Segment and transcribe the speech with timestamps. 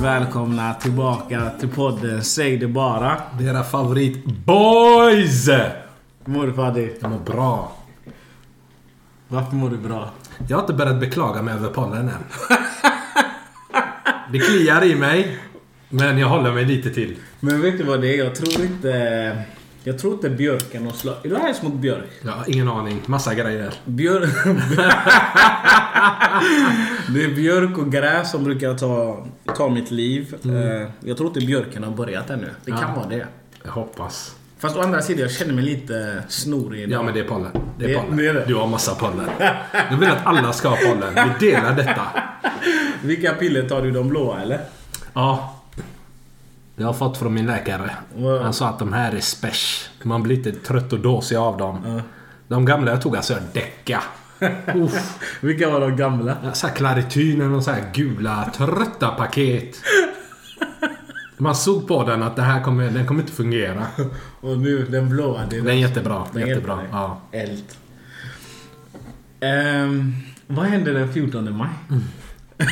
[0.00, 3.20] välkomna tillbaka till podden Säg det bara.
[3.38, 5.48] Det är era favorit boys!
[6.24, 6.92] Mår du Fadi?
[7.00, 7.72] Jag mår bra.
[9.28, 10.10] Varför mår du bra?
[10.48, 12.24] Jag har inte börjat beklaga mig över pollen än.
[14.32, 15.38] Det kliar i mig.
[15.88, 17.16] Men jag håller mig lite till.
[17.40, 18.24] Men vet du vad det är?
[18.24, 19.44] Jag tror inte...
[19.84, 21.24] Jag tror inte björken har slagit...
[21.24, 22.10] Är du allergisk mot björk?
[22.22, 23.02] Jag har ingen aning.
[23.06, 23.74] Massa grejer.
[23.84, 24.30] Björk...
[27.08, 29.26] det är björk och gräs som brukar ta,
[29.56, 30.34] ta mitt liv.
[30.44, 32.48] Eh, Jag tror inte björken har börjat ännu.
[32.64, 32.94] Det kan Ja.
[32.96, 33.26] vara det.
[33.64, 34.36] Jag hoppas.
[34.58, 36.98] Fast å andra sidan, jag känner mig lite snorig idag.
[36.98, 37.50] Ja men det är pollen.
[37.78, 38.16] Det är Det- pollen.
[38.16, 38.44] det är det.
[38.46, 39.28] Du har massa pollen.
[39.90, 41.14] Jag vill att alla ska ha pollen.
[41.40, 42.02] Vi delar detta.
[43.02, 43.90] Vilka piller tar du?
[43.90, 44.60] De blåa eller?
[45.14, 45.59] Ja.
[46.80, 47.90] Jag har fått från min läkare.
[48.16, 50.08] Vad- Han sa att de här är special.
[50.08, 52.02] Man blir lite trött och dåsig av dem.
[52.48, 54.02] De gamla jag tog alltså jag däcka.
[55.40, 56.36] Vilka var de gamla?
[56.54, 59.76] Så här Clarityn och så här gula trötta paket.
[61.38, 63.86] Man såg på den att det här kommer, den kommer inte fungera.
[64.40, 65.40] Och nu den blåa.
[65.50, 66.24] Det är Den är jättebra.
[66.32, 66.78] Den jättebra.
[66.92, 67.20] Ja.
[67.32, 67.64] Eld.
[69.40, 70.14] Ehm,
[70.46, 71.68] vad hände den 14 maj?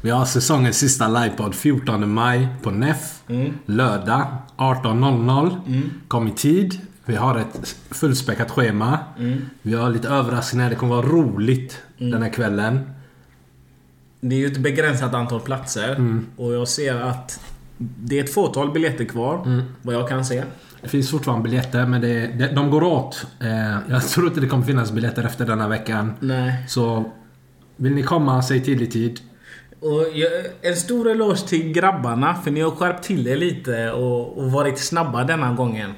[0.00, 3.22] Vi har säsongens sista livepodd 14 maj på NEF.
[3.66, 4.26] Lördag
[4.56, 5.90] 18.00.
[6.08, 6.80] Kom i tid.
[7.04, 8.98] Vi har ett fullspäckat schema.
[9.62, 10.70] Vi har lite överraskningar.
[10.70, 12.90] Det kommer vara roligt den här kvällen.
[14.20, 16.20] Det är ju ett begränsat antal platser.
[16.36, 17.40] Och jag ser att
[17.78, 19.62] det är ett fåtal biljetter kvar.
[19.82, 20.44] Vad jag kan se.
[20.82, 23.26] Det finns fortfarande biljetter men det, det, de går åt.
[23.40, 26.12] Eh, jag tror inte det kommer finnas biljetter efter denna veckan.
[26.20, 26.64] Nej.
[26.68, 27.04] Så
[27.76, 29.20] vill ni komma, säg till i tid.
[29.80, 30.30] Och jag,
[30.62, 34.78] en stor eloge till grabbarna för ni har skärpt till er lite och, och varit
[34.78, 35.92] snabba denna gången.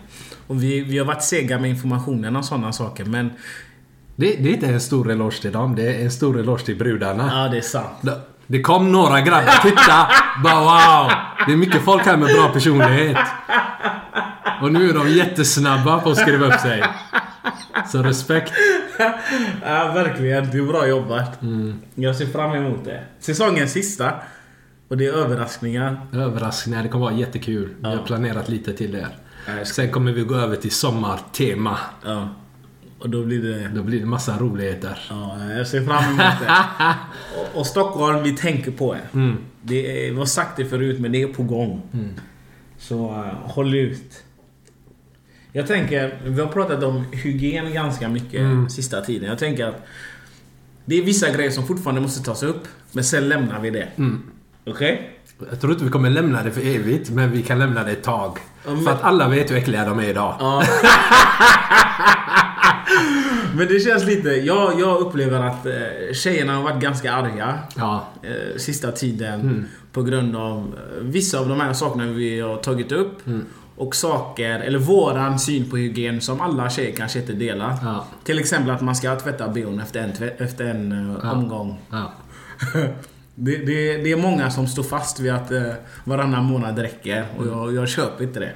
[0.47, 3.31] Och vi, vi har varit sega med informationen och sådana saker men...
[4.17, 6.77] Det, det är inte en stor eloge till dem, det är en stor eloge till
[6.77, 7.31] brudarna.
[7.35, 7.89] Ja, det är sant.
[8.47, 10.07] Det- kom några grabbar, titta!
[10.45, 11.11] Bara wow!
[11.47, 13.17] Det är mycket folk här med bra personlighet.
[14.63, 16.85] Och nu är de jättesnabba på att skriva upp sig.
[17.93, 18.53] Så respekt.
[19.65, 20.51] Ja, verkligen.
[20.51, 21.39] Det är bra jobbat.
[21.95, 23.03] Jag ser fram emot det.
[23.21, 24.13] Säsongens sista.
[24.89, 26.07] Och det är överraskningar.
[26.13, 27.75] Överraskningar, det kommer vara jättekul.
[27.81, 29.07] Vi har planerat lite till
[29.65, 31.79] ska- Sen kommer vi gå över till sommartema.
[32.05, 32.29] Ja.
[32.99, 33.69] Och då blir det...
[33.75, 34.99] Då blir det massa roligheter.
[35.11, 36.55] Ja, jag ser fram emot det.
[37.41, 39.01] och, och Stockholm, vi tänker på er.
[39.63, 41.83] Det är, vi har sagt det förut, men det är på gång.
[42.79, 44.25] Så uh, håll ut.
[45.59, 49.29] Jag tänker, vi har pratat om hygien ganska mycket sista tiden.
[49.29, 49.87] Jag tänker att
[50.85, 53.89] det är vissa grejer som fortfarande måste tas upp, men sen lämnar vi det.
[54.67, 55.11] Okej?
[55.51, 58.03] Jag tror inte vi kommer lämna det för evigt, men vi kan lämna det ett
[58.03, 58.39] tag.
[58.67, 60.37] men- För att alla vet hur äckliga de är idag.
[60.41, 60.63] Ja.
[63.55, 64.29] Men det känns lite...
[64.29, 65.73] Jag, jag upplever att eh,
[66.15, 68.05] tjejerna har varit ganska arga Ja.
[68.23, 69.67] eh, sista tiden.
[69.93, 73.19] På grund av eh, vissa av de här sakerna vi har tagit upp.
[73.79, 77.79] Och saker, eller våran syn på hygien som alla tjejer kanske inte delar.
[77.83, 78.07] Ja.
[78.25, 81.81] Till exempel att man ska tvätta bhn efter en, efter en eh, omgång.
[81.91, 82.13] Ja.
[83.41, 85.73] Det, det, det är många som står fast vid att eh,
[86.05, 88.53] varannan månad räcker och jag, jag köper inte det.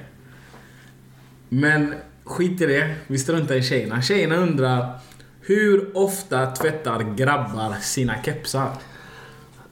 [1.49, 1.95] Men
[2.25, 4.03] skit i det, vi struntar i tjejerna.
[4.03, 4.99] Tjejerna undrar
[5.41, 8.71] hur ofta tvättar grabbar sina kepsar?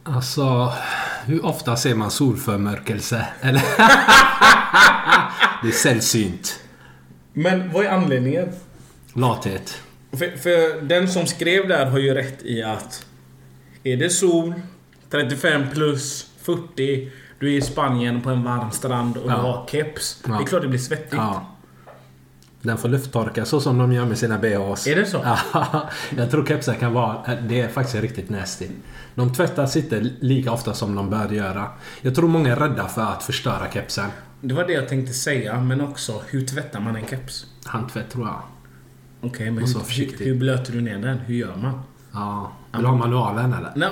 [0.03, 0.73] Alltså,
[1.25, 3.27] hur ofta ser man solförmörkelse?
[3.41, 3.63] Eller?
[5.63, 6.61] det är sällsynt.
[7.33, 8.49] Men vad är anledningen?
[9.15, 9.83] Lathet.
[10.13, 13.07] För, för den som skrev där har ju rätt i att
[13.85, 14.55] är det sol,
[15.11, 19.35] 35 plus, 40, du är i Spanien på en varm strand och Ja.
[19.37, 20.23] du har keps.
[20.27, 20.33] Ja.
[20.35, 21.13] Det är klart det blir svettigt.
[21.13, 21.47] Ja.
[22.63, 24.87] Den får lufttorka så som de gör med sina bhs.
[24.87, 25.21] Är det så?
[25.53, 27.37] Ja, jag tror kepsar kan vara...
[27.49, 28.69] Det är faktiskt riktigt nasty.
[29.15, 31.69] De tvättas inte lika ofta som de bör göra.
[32.01, 34.11] Jag tror många är rädda för att förstöra kepsen.
[34.41, 37.47] Det var det jag tänkte säga, men också hur tvättar man en keps?
[37.65, 38.43] Handtvätt tror jag.
[39.21, 41.19] Okej, men Och så hur, hur blöter du ner den?
[41.19, 41.81] Hur gör man?
[42.13, 42.53] Ja.
[42.73, 43.73] Vill du ha manualen eller?
[43.77, 43.91] Nej,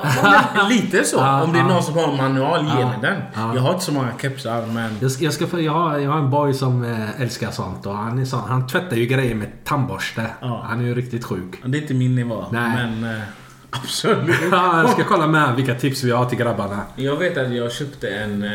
[0.57, 1.17] men lite så.
[1.17, 3.23] Ja, Om det är någon som har en manual, ge mig den.
[3.35, 3.55] ja.
[3.55, 4.91] Jag har inte så många kepsar, men...
[5.01, 7.87] Jag, ska, jag, ska, få- jag, har, jag har en boy som eh, älskar sånt
[7.87, 10.27] och han, är sån, han tvättar ju grejer med tandborste.
[10.41, 11.63] Han är ju riktigt sjuk.
[11.65, 12.45] Det är inte min nivå.
[12.53, 12.71] Nej.
[12.77, 13.17] Men...
[13.17, 13.23] Eh,
[13.71, 14.37] absolut.
[14.51, 16.81] Ja, jag ska kolla med vilka tips vi har till grabbarna.
[16.97, 18.51] Jag vet att jag köpte en, eh,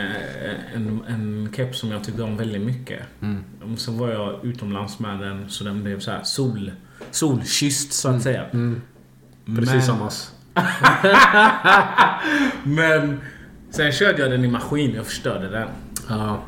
[0.75, 2.99] en, en keps som jag tyckte om väldigt mycket.
[3.21, 3.43] Mm.
[3.77, 6.71] Så var jag utomlands med den så den blev så här sol,
[7.11, 8.21] solkysst så att Mm.
[8.23, 8.43] säga.
[9.45, 10.33] Precis Men- som oss.
[12.63, 13.21] Men
[13.69, 15.67] sen körde jag den i maskin och förstörde den.
[16.09, 16.39] Ja.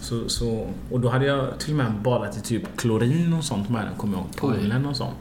[0.00, 3.68] Så, så, och då hade jag till och med badat i typ klorin och sånt
[3.68, 4.36] med den, kommer jag ihåg.
[4.36, 5.16] Poolen och sånt.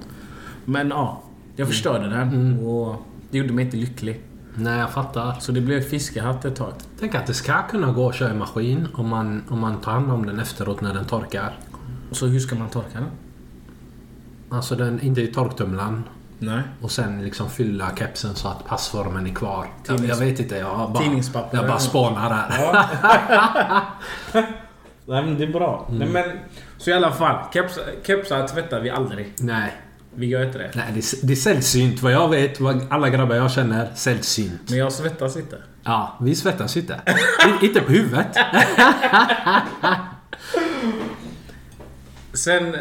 [0.65, 1.23] Men ja,
[1.55, 4.21] jag förstörde den och det gjorde mig inte lycklig.
[4.55, 5.33] Nej, jag fattar.
[5.39, 6.73] Så det blev fiskehatt ett tag.
[6.99, 9.91] Tänk att det ska kunna gå att köra i maskin om man, om man tar
[9.91, 11.57] hand om den efteråt när den torkar.
[12.11, 13.09] Så hur ska man torka den?
[14.49, 16.03] Alltså den, inte i torktumlaren.
[16.39, 16.61] Nej.
[16.81, 19.67] Och sen liksom fylla kepsen så att passformen är kvar.
[19.85, 21.03] Tidnings- jag vet inte, jag bara...
[21.03, 21.57] Tidningspapper.
[21.57, 23.81] Jag bara spånar här.
[25.05, 25.87] Nej men det är bra.
[25.91, 26.23] Nej, men,
[26.77, 29.33] så i alla fall, kepsar, kepsar tvättar vi aldrig.
[29.39, 29.73] Nej.
[30.15, 30.71] Vi gör inte det.
[30.75, 32.01] Nej, det är, det är sällsynt.
[32.01, 34.61] Vad jag vet, vad alla grabbar jag känner, sällsynt.
[34.69, 35.57] Men jag svettas inte.
[35.83, 37.01] Ja, vi svettas inte.
[37.61, 38.27] I, inte på huvudet.
[42.37, 42.75] Sen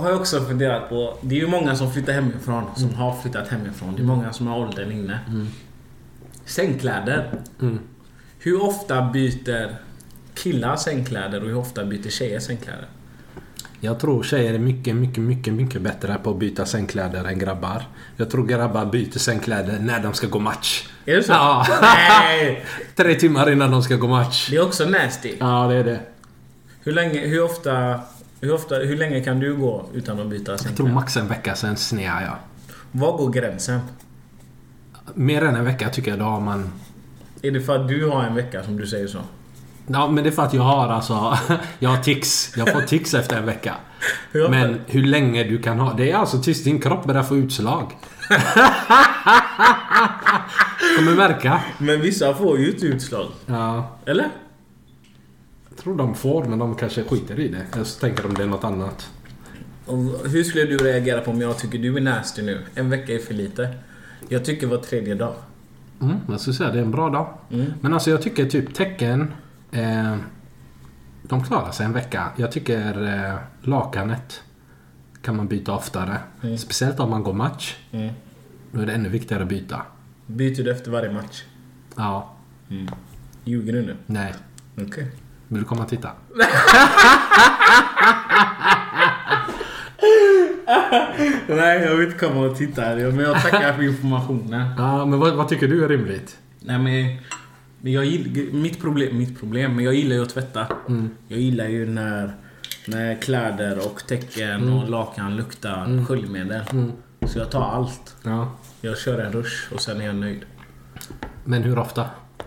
[0.00, 3.48] har jag också funderat på, det är ju många som flyttar hemifrån, som har flyttat
[3.48, 3.96] hemifrån.
[3.96, 5.18] Det är många som har åldern inne.
[6.44, 7.30] Sängkläder.
[8.38, 9.76] Hur ofta byter
[10.34, 12.86] killar sängkläder och hur ofta byter tjejer sängkläder?
[13.80, 17.82] Jag tror tjejer är mycket, mycket, mycket, mycket bättre på att byta sängkläder än grabbar.
[18.16, 20.88] Jag tror grabbar byter sängkläder när de ska gå match.
[21.04, 21.32] Är det så?
[21.32, 21.66] Ja.
[21.82, 22.66] Nej!
[22.94, 24.48] Tre timmar innan de ska gå match.
[24.50, 25.34] Det är också nasty.
[25.38, 26.00] Ja, det är det.
[26.80, 28.00] Hur länge, hur ofta,
[28.40, 31.54] hur ofta, hur länge kan du gå utan att byta Jag tror max en vecka
[31.54, 32.36] sen snear jag.
[32.92, 33.80] Var går gränsen?
[35.14, 36.72] Mer än en vecka tycker jag då har man...
[37.42, 39.18] Är det för att du har en vecka som du säger så?
[39.86, 41.38] Ja, men det är för att jag har alltså...
[41.78, 42.52] Jag har tics.
[42.56, 43.74] Jag får tics efter en vecka.
[44.32, 45.92] Hur Men hur länge du kan ha...
[45.92, 47.92] Det är alltså tills din kropp börjar få utslag.
[50.96, 51.60] Kommer märka.
[51.78, 53.26] Men vissa får ju ett utslag.
[53.46, 53.98] Ja.
[54.06, 54.28] Eller?
[55.86, 57.66] Tror de får, men de kanske skiter i det.
[57.76, 59.10] Jag tänker om det är något annat.
[59.86, 59.96] Och
[60.30, 62.62] hur skulle du reagera på om jag tycker du är nasty nu?
[62.74, 63.74] En vecka är för lite.
[64.28, 65.34] Jag tycker var tredje dag.
[66.00, 67.28] Mm, jag skulle säga det är en bra dag.
[67.50, 67.72] Mm.
[67.80, 69.32] Men alltså jag tycker typ tecken...
[69.72, 70.16] Eh,
[71.22, 72.28] de klarar sig en vecka.
[72.36, 74.42] Jag tycker eh, lakanet
[75.22, 76.18] kan man byta oftare.
[76.58, 77.76] Speciellt om man går match.
[77.92, 78.14] Mm.
[78.72, 79.82] Då är det ännu viktigare att byta.
[80.26, 81.44] Byter du efter varje match?
[81.96, 82.36] Ja.
[83.44, 83.96] Ljuger du nu?
[84.06, 84.34] Nej.
[84.78, 85.10] Okej.
[85.48, 86.10] Vill du komma och titta?
[91.48, 92.80] Nej, jag vill inte komma och titta.
[92.94, 94.68] Men jag tackar för informationen.
[94.78, 96.38] Ja, men vad, vad tycker du är rimligt?
[96.60, 97.16] Nej men...
[97.80, 100.66] men jag gillar, mitt, problem, mitt problem, men jag gillar ju att tvätta.
[101.28, 102.34] Jag gillar ju när,
[102.86, 106.60] när kläder och täcken och lakan luktar sköljmedel.
[107.26, 108.16] Så jag tar allt.
[108.22, 108.52] Ja.
[108.80, 110.44] Jag kör en rush och sen är jag nöjd.
[111.44, 112.04] Men hur ofta?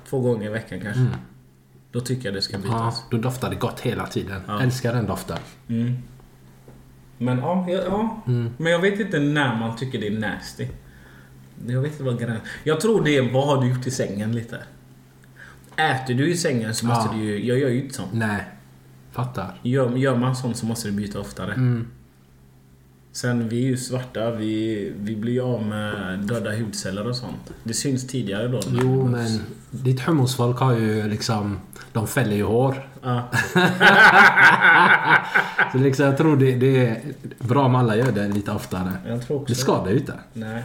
[0.10, 1.02] Två gånger i veckan kanske.
[1.92, 3.04] Då tycker jag det ska Ja, bytas.
[3.12, 4.42] då doftar det gott hela tiden.
[4.48, 4.62] Ja.
[4.62, 5.38] Älskar den doften.
[7.18, 8.22] Men ja, ja, ja.
[8.58, 10.68] Men jag vet inte när man tycker det är nasty.
[11.68, 12.48] Jag vet inte vad gränsen...
[12.64, 14.60] Jag tror det är vad har du gjort i sängen lite.
[15.76, 17.18] Äter du i sängen så måste Ja.
[17.18, 17.46] du ju...
[17.46, 18.14] Jag gör ju inte sånt.
[18.14, 18.44] Nej.
[19.12, 19.60] Fattar.
[19.64, 21.54] Gör, gör man sånt så måste du byta oftare.
[23.12, 27.54] Sen vi är ju svarta, vi, vi blir av med döda hudceller och sånt.
[27.64, 28.60] Det syns tidigare då.
[28.72, 29.40] Jo, men
[29.72, 31.60] ditt hummusfolk har ju liksom...
[31.94, 32.90] De fäller ju hår.
[33.04, 33.30] Ja.
[35.72, 37.02] Så liksom, jag tror det, det är
[37.40, 38.92] bra om alla gör det lite oftare.
[39.08, 40.14] Jag tror också Det skadar ju inte.
[40.34, 40.64] Nej.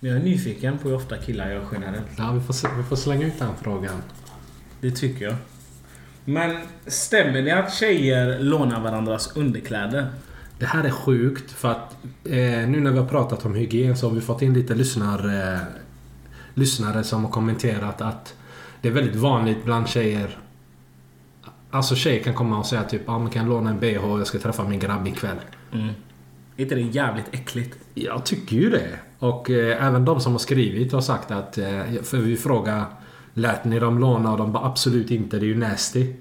[0.00, 2.06] Men jag är nyfiken på hur ofta killar gör generellt.
[2.18, 4.02] Ja, vi får, vi får slänga ut den frågan.
[4.80, 5.34] Det tycker jag.
[6.24, 6.56] Men
[6.86, 10.08] stämmer det att tjejer lånar varandras underkläder?
[10.58, 14.08] Det här är sjukt för att eh, nu när vi har pratat om hygien så
[14.08, 15.60] har vi fått in lite lyssnare, eh,
[16.54, 18.34] lyssnare som har kommenterat att
[18.80, 20.38] det är väldigt vanligt bland tjejer
[21.70, 24.26] Alltså tjejer kan komma och säga typ ja man kan låna en bh och jag
[24.26, 25.36] ska träffa min grabb ikväll.
[26.56, 27.78] Är inte det jävligt äckligt?
[27.94, 28.98] Jag tycker ju det.
[29.18, 31.58] Och eh, även de som har skrivit har sagt att...
[31.58, 32.84] Eh, för vi frågar
[33.38, 34.32] Lät ni dem låna?
[34.32, 36.14] Och de bara absolut inte, det är ju nasty.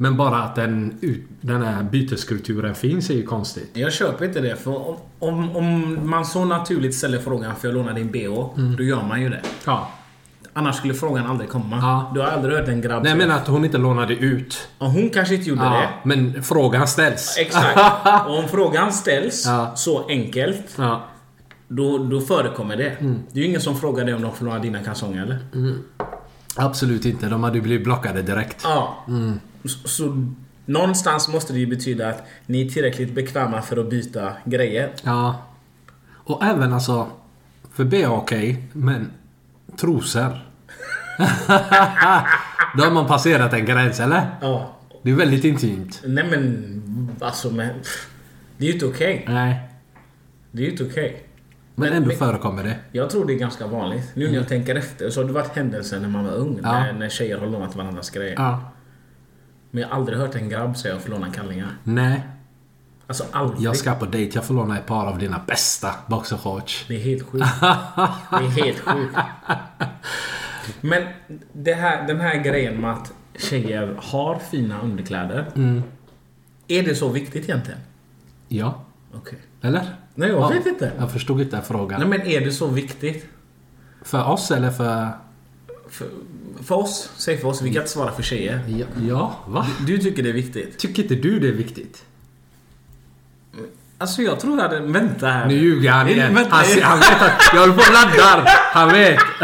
[0.00, 0.98] Men bara att den,
[1.40, 3.70] den här byteskulturen finns är ju konstigt.
[3.72, 4.56] Jag köper inte det.
[4.56, 8.46] För om, om, om man så naturligt ställer frågan för jag lånar din bh,
[8.78, 9.40] då gör man ju det.
[9.64, 9.90] Ja.
[10.52, 11.76] Annars skulle frågan aldrig komma.
[11.76, 12.10] Ja.
[12.14, 14.68] Du har aldrig hört en grabb Nej menar att hon inte lånade ut.
[14.78, 15.88] Ja, hon kanske inte gjorde Ja, det.
[16.08, 17.36] men frågan ställs.
[17.38, 17.78] Exakt.
[18.28, 19.72] Och om frågan ställs Ja.
[19.76, 21.04] så enkelt, Ja.
[21.68, 22.96] då, då förekommer det.
[23.32, 25.38] Det är ju ingen som frågar dig om de får låna dina kalsonger eller?
[26.56, 27.26] Absolut inte.
[27.28, 28.60] De hade ju blivit blockade direkt.
[28.64, 29.04] Ja.
[29.64, 30.26] Så, så
[30.64, 34.92] någonstans måste det ju betyda att ni är tillräckligt bekväma för att byta grejer.
[35.02, 35.42] Ja.
[36.10, 37.06] Och även alltså...
[37.72, 39.10] För B är okej, men
[39.76, 40.38] trosor.
[42.76, 44.26] Då har man passerat en gräns, eller?
[44.40, 44.76] Ja.
[45.02, 46.00] Det är väldigt intimt.
[46.04, 47.68] Nej men, alltså men...
[48.58, 49.24] Det är ju inte okej.
[49.28, 49.60] Nej.
[50.50, 51.22] Det är ju inte okej.
[51.74, 52.76] Men Men- ändå men- förekommer det.
[52.92, 54.10] Jag tror det är ganska vanligt.
[54.14, 56.60] Nu när jag tänker efter så har det varit händelser när man var ung.
[56.62, 56.72] Ja.
[56.72, 58.34] När, när tjejer har lånat varandras grejer.
[58.36, 58.72] Ja.
[59.70, 61.68] Men jag har aldrig hört en grabb säga att få låna kallingar.
[61.84, 62.22] Nej.
[63.06, 63.60] Alltså aldrig.
[63.62, 64.32] Jag ska på dejt.
[64.34, 66.84] Jag får låna ett par av dina bästa boxershorts.
[66.88, 67.46] Det är helt sjukt.
[68.30, 69.16] Det är helt sjukt.
[70.80, 71.02] Men
[71.52, 75.46] det här, den här grejen med att tjejer har fina underkläder.
[76.68, 77.80] Är det så viktigt egentligen?
[78.48, 78.84] Ja.
[79.14, 79.38] Okej.
[79.62, 79.94] Eller?
[80.14, 80.48] Nej, jag Ja.
[80.48, 80.92] vet inte.
[80.98, 82.00] Jag förstod inte frågan.
[82.00, 83.26] Nej men är det så viktigt?
[84.02, 85.08] För oss eller för...
[85.90, 86.08] För,
[86.62, 88.60] för oss, säg för oss, vi kan inte svara för tjejer.
[88.68, 89.66] Ja, ja va?
[89.86, 90.78] Du tycker det är viktigt?
[90.78, 92.04] Tycker inte du det är viktigt?
[93.98, 94.72] Alltså jag tror att...
[94.72, 95.46] Vänta här.
[95.46, 96.34] Nu ljuger han igen.
[96.34, 98.44] Vänta, Han, han vet att jag håller på och laddar.
[98.72, 99.18] Han vet.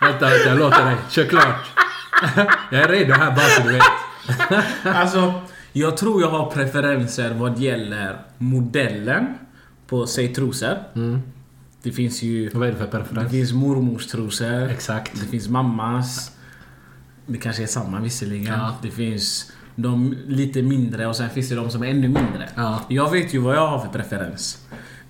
[0.00, 0.96] vänta, vänta, jag låter dig.
[1.10, 1.70] Kör klart.
[2.70, 3.82] jag är redo här bara så du vet.
[4.96, 5.32] Alltså,
[5.72, 9.34] jag tror jag har preferenser vad gäller modellen
[9.86, 10.76] på, säg trosor.
[11.82, 12.50] Det finns ju...
[12.54, 13.30] Vad är det för Det preferens?
[13.30, 14.68] finns mormors trosor.
[14.68, 15.20] Exakt.
[15.20, 16.30] Det finns mammas.
[17.26, 18.54] Det kanske är samma visserligen.
[18.58, 18.76] Ja.
[18.82, 22.48] Det finns de lite mindre och sen finns det de som är ännu mindre.
[22.54, 22.80] Ja.
[22.88, 24.58] Jag vet ju vad jag har för preferens.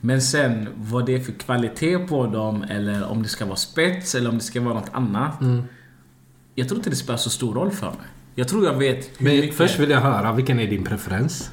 [0.00, 4.14] Men sen vad det är för kvalitet på dem eller om det ska vara spets
[4.14, 5.40] eller om det ska vara något annat.
[5.40, 5.62] Mm.
[6.54, 7.96] Jag tror inte det spelar så stor roll för mig.
[8.34, 9.56] Jag tror jag vet hur Men mycket...
[9.56, 11.50] först vill jag höra, vilken är din preferens?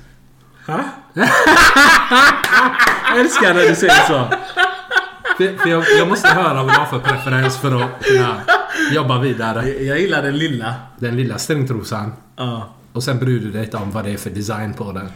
[0.67, 0.83] Ha?
[3.11, 4.27] Jag älskar när du säger så.
[5.57, 8.41] För, jag, jag måste höra vad du har för preferens för att kunna
[8.93, 9.69] jobba vidare.
[9.69, 10.75] Jag, jag gillar den lilla.
[10.99, 12.11] Den lilla stringtrosan.
[12.35, 12.69] Ja.
[12.93, 15.09] Och sen bryr du dig inte om vad det är för design på den.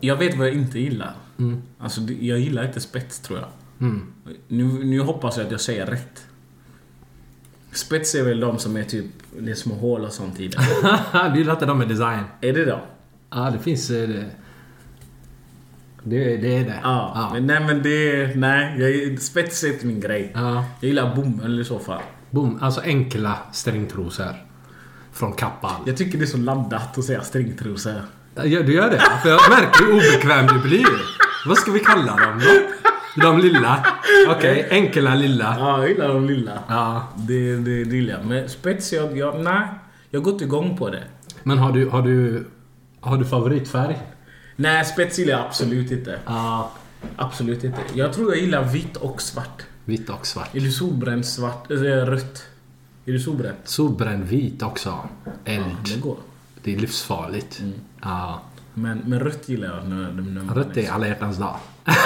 [0.00, 1.12] Jag vet vad jag inte gillar.
[1.38, 1.62] Mm.
[1.78, 3.48] Alltså, jag gillar inte spets tror jag.
[3.88, 4.06] Mm.
[4.48, 6.26] Nu, nu hoppas jag att jag säger rätt.
[7.72, 9.06] Spets är väl de som är typ,
[9.38, 10.58] det är små hål och sånt i det.
[11.32, 12.20] du gillar inte dem med design?
[12.40, 12.80] är det då?
[13.30, 13.90] Ja, det finns...
[13.90, 14.24] eh, Det,
[16.02, 16.80] det, det är det.
[16.82, 17.12] Ja.
[17.14, 17.30] Ja.
[17.32, 18.80] Men nej men det, nej.
[18.80, 20.32] Jag, spets är inte min grej.
[20.34, 20.64] Ja.
[20.80, 22.02] Jag gillar bomull i så fall.
[22.30, 22.58] Boom.
[22.62, 24.34] Alltså enkla stringtrosor.
[25.12, 25.82] Från Kappahl.
[25.86, 28.02] Jag tycker det är så laddat att säga stringtrosor.
[28.34, 29.02] Ja, du gör det?
[29.22, 30.86] För jag märker hur obekväm du blir.
[31.46, 32.60] Vad ska vi kalla dem då?
[33.22, 33.86] De lilla?
[34.28, 35.56] Okej, enkla lilla.
[35.58, 36.58] Ja, jag gillar de lilla.
[36.68, 37.08] Ja.
[37.16, 38.26] Det, det, det gillar jag.
[38.26, 39.62] Men spets, jag, jag, nej.
[40.10, 41.02] Jag har gått igång på det.
[41.42, 42.46] Men har du, har du,
[43.00, 43.98] har du favoritfärg?
[44.60, 46.18] Nej, spets gillar jag absolut inte.
[46.26, 46.70] Ja.
[47.16, 47.80] Absolut inte.
[47.94, 49.62] Jag tror jag gillar vitt och svart.
[49.84, 50.54] Vitt och svart.
[50.54, 51.70] Är du solbränd svart?
[51.70, 52.46] Eller rött?
[53.04, 53.56] Är du solbränd?
[53.64, 55.08] Solbränd vit också.
[55.44, 55.76] Eld.
[55.84, 56.16] Det går.
[56.62, 57.62] Det är livsfarligt.
[58.02, 58.42] Ja.
[58.74, 61.56] Men, men rött gillar jag när, när Rött är alla hjärtans dag.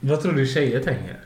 [0.00, 1.20] Vad tror du tjejer tänker?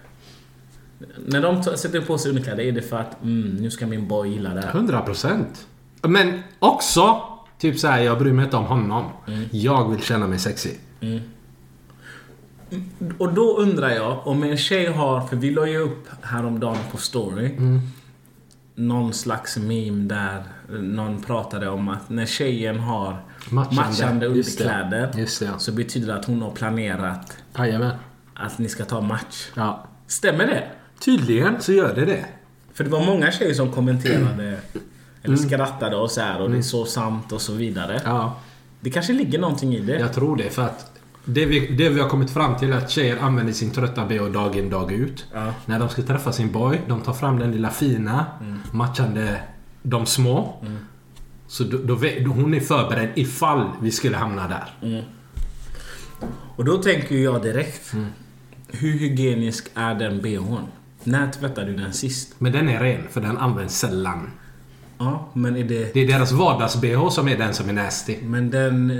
[1.26, 4.28] När de sätter på sig underkläder, är det för att mm, nu ska min boy
[4.28, 4.68] gilla det här?
[4.68, 5.66] 100 procent.
[6.08, 7.22] Men också,
[7.58, 9.04] typ så här, jag bryr mig inte om honom.
[9.50, 10.70] Jag vill känna mig sexy.
[13.18, 16.96] Och då undrar jag om en tjej har, för vi la ju upp häromdagen på
[16.96, 17.50] story,
[18.74, 23.16] någon slags meme där någon pratade om att när tjejen har
[23.50, 23.76] Matchande.
[23.82, 24.64] matchande, Just det.
[24.64, 25.50] underkläder Just det.
[25.58, 27.92] så betyder det att hon har planerat Jajamän.
[28.34, 29.48] att ni ska ta match.
[29.54, 29.86] Ja.
[30.06, 30.68] Stämmer det?
[31.00, 32.24] Tydligen så gör det det.
[32.74, 34.58] För det var många tjejer som kommenterade
[35.26, 35.38] Mm.
[35.38, 38.02] eller skrattade och så här och det är så sant och så vidare.
[38.04, 38.36] Ja.
[38.80, 39.98] Det kanske ligger någonting i det.
[39.98, 40.92] Jag tror det för att
[41.24, 44.24] det vi, det vi har kommit fram till är att tjejer använder sin trötta bh
[44.24, 45.26] dag in dag ut.
[45.34, 45.54] Ja.
[45.66, 48.26] När de ska träffa sin boy, de tar fram den lilla fina
[48.72, 49.40] matchande
[49.82, 50.64] de små.
[51.46, 55.02] Så då, då, då hon är förberedd ifall vi skulle hamna där.
[56.56, 57.92] Och då tänker jag direkt.
[57.92, 58.06] Mm.
[58.68, 60.66] Hur hygienisk är den bhn?
[61.04, 62.34] När tvättade du den sist?
[62.38, 64.30] Men den är ren för den används sällan.
[64.98, 65.94] Ja, men är det...
[65.94, 68.16] Det är deras vardags-bh som är den som är nasty.
[68.22, 68.96] Men den eh,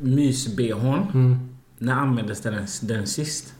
[0.00, 1.06] mys-bhn.
[1.14, 1.48] Mm.
[1.78, 3.54] När användes den, den sist?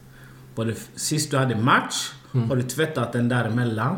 [0.54, 2.12] Var det sist du hade match?
[2.34, 2.48] Mm.
[2.48, 3.96] Har du tvättat den däremellan?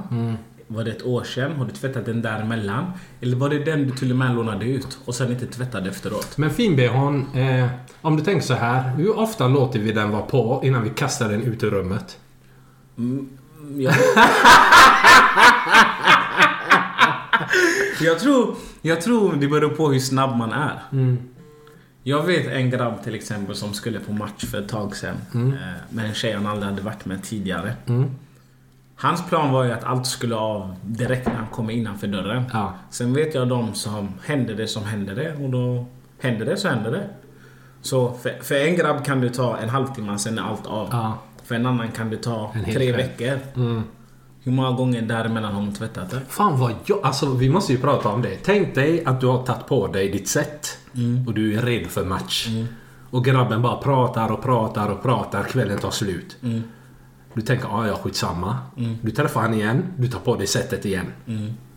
[0.66, 1.52] Var det ett år sedan?
[1.52, 2.92] Har du tvättat den däremellan?
[3.20, 6.38] Eller var det den du till och med lånade ut och sen inte tvättade efteråt?
[6.38, 7.68] Men fin-bhn, eh,
[8.00, 8.90] om du tänker så här.
[8.96, 12.18] Hur ofta låter vi den vara på innan vi kastar den ut ur rummet?
[13.76, 13.94] Jag,
[18.00, 20.82] jag, tror, jag tror det beror på hur snabb man är.
[22.02, 25.16] Jag vet en grabb till exempel som skulle på match för ett tag sedan.
[25.34, 27.74] Eh, med en tjej han aldrig hade varit med tidigare.
[28.98, 32.44] Hans plan var ju att allt skulle av direkt när han kom innanför dörren.
[32.52, 32.74] Ja.
[32.90, 35.86] Sen vet jag de som händer det som händer det och då
[36.20, 37.08] händer det så händer det.
[37.82, 40.88] Så för, för en grabb kan det ta en halvtimme, sen är allt av.
[40.92, 41.18] Ja.
[41.44, 42.96] För en annan kan det ta En tre kväll.
[42.96, 43.38] veckor.
[44.46, 46.20] Hur många gånger däremellan har hon tvättat det?
[46.28, 46.98] Fan vad jag...
[47.02, 48.36] Alltså vi måste ju prata om det.
[48.44, 50.78] Tänk dig att du har tagit på dig ditt set.
[51.26, 52.48] Och du är redo för match.
[53.10, 55.42] Och grabben bara pratar och pratar och pratar.
[55.42, 56.36] Kvällen tar slut.
[57.34, 58.58] Du tänker, ah, ja skitsamma.
[59.02, 59.82] Du träffar han igen.
[59.98, 61.06] Du tar på dig setet igen.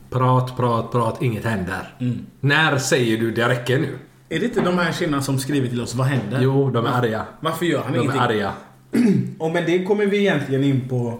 [0.09, 1.21] Prat, prat, prat.
[1.21, 1.93] Inget händer.
[2.39, 3.97] När säger du det räcker nu?
[4.29, 6.41] Är det inte de här tjejerna som skriver till oss, vad händer?
[6.41, 7.25] Jo, de är arga.
[7.39, 8.21] Varför gör han De är ingenting?
[8.21, 8.51] arga.
[9.39, 11.19] Och men det kommer vi egentligen in på.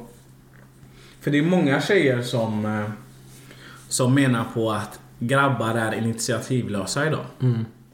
[1.22, 2.90] För det är många tjejer som, eh,
[3.88, 7.26] som menar på att grabbar är initiativlösa idag.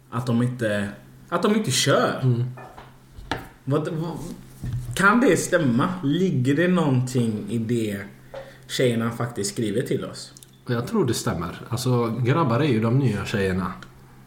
[0.09, 0.89] Att de inte,
[1.29, 2.45] att de inte kör.
[3.63, 4.17] Vad, vad,
[4.95, 5.89] kan det stämma?
[6.03, 8.01] Ligger det någonting i det
[8.67, 10.33] tjejerna faktiskt skriver till oss?
[10.67, 11.61] Jag tror det stämmer.
[11.69, 13.73] Alltså grabbar är ju de nya tjejerna.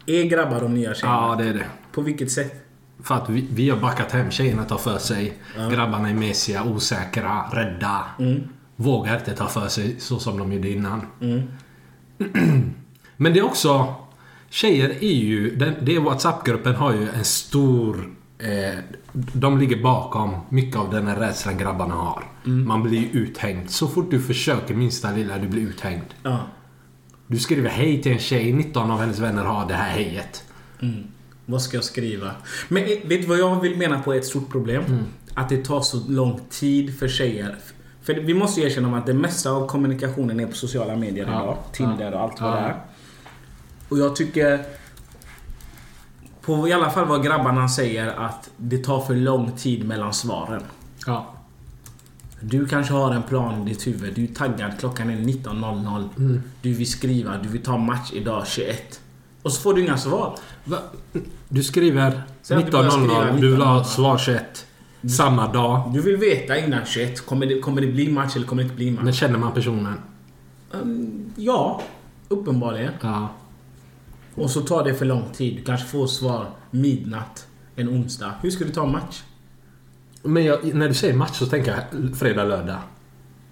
[0.05, 1.17] Är grabbar de nya tjejerna?
[1.17, 1.65] Ja, det är det.
[1.91, 2.65] På vilket sätt?
[3.03, 4.31] För att vi, vi har backat hem.
[4.31, 5.37] Tjejerna tar för sig.
[5.71, 8.05] Grabbarna är mesiga, osäkra, rädda.
[8.81, 11.01] Vågar inte ta för sig så som de gjorde innan.
[13.17, 13.95] Men det är också...
[14.49, 15.55] Tjejer är ju...
[15.55, 18.09] Den, det WhatsApp-gruppen har ju en stor...
[18.39, 18.79] Eh,
[19.13, 22.23] de ligger bakom mycket av den här rädslan grabbarna har.
[22.43, 23.69] Man blir ju uthängd.
[23.69, 26.13] Så fort du försöker minsta lilla, du blir uthängd.
[26.23, 26.39] Ja.
[27.27, 30.43] Du skriver hej till en tjej, 19 av hennes vänner har det här hejet.
[31.45, 32.31] Vad ska jag skriva?
[32.67, 34.83] Men eh, vet du vad jag vill mena på är ett stort problem?
[35.33, 37.55] Att det tar så lång tid för tjejer.
[38.09, 41.43] För vi måste ju erkänna att det mesta av kommunikationen är på sociala medier Ja.
[41.43, 41.57] idag.
[41.71, 42.55] Tinder och allt vad Ja.
[42.55, 42.75] det är.
[43.89, 44.63] Och jag tycker...
[46.41, 50.61] På i alla fall vad grabbarna säger att det tar för lång tid mellan svaren.
[51.05, 51.33] Ja.
[52.41, 54.13] Du kanske har en plan i ditt huvud.
[54.15, 54.71] Du är taggad.
[54.79, 56.41] Klockan är 19.00.
[56.61, 57.37] Du vill skriva.
[57.37, 58.99] Du vill ta match idag 21.
[59.41, 60.35] Och så får du inga svar.
[60.63, 60.77] Va?
[61.49, 63.83] Du skriver Säg att du börjar skriva 19.00, du vill ha 19.00.
[63.83, 64.65] svar 21.
[65.07, 65.91] Samma dag.
[65.93, 67.25] Du vill veta innan 21.
[67.25, 69.03] Kommer det, kommer det bli match eller kommer det inte bli match?
[69.03, 69.93] Men känner man personen?
[70.73, 71.81] Mm, ja,
[72.27, 72.93] uppenbarligen.
[73.01, 73.29] Ja.
[74.35, 75.55] Och så tar det för lång tid.
[75.57, 78.33] Du kanske får svar midnatt en onsdag.
[78.41, 79.21] Hur ska du ta match?
[80.23, 82.79] Men jag, när du säger match så tänker jag fredag, lördag.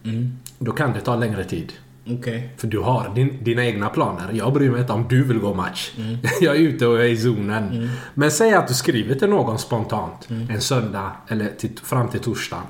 [0.03, 0.37] Mm.
[0.59, 1.73] Då kan det ta längre tid.
[2.11, 2.53] Okej.
[2.57, 4.29] För du har din, dina egna planer.
[4.33, 5.91] Jag bryr mig inte om du vill gå match.
[5.97, 6.17] Mm.
[6.41, 7.89] jag är ute och jag är i zonen.
[8.13, 10.29] Men säg att du skriver till någon spontant.
[10.29, 10.49] Mm.
[10.49, 12.63] En söndag eller till, fram till torsdagen.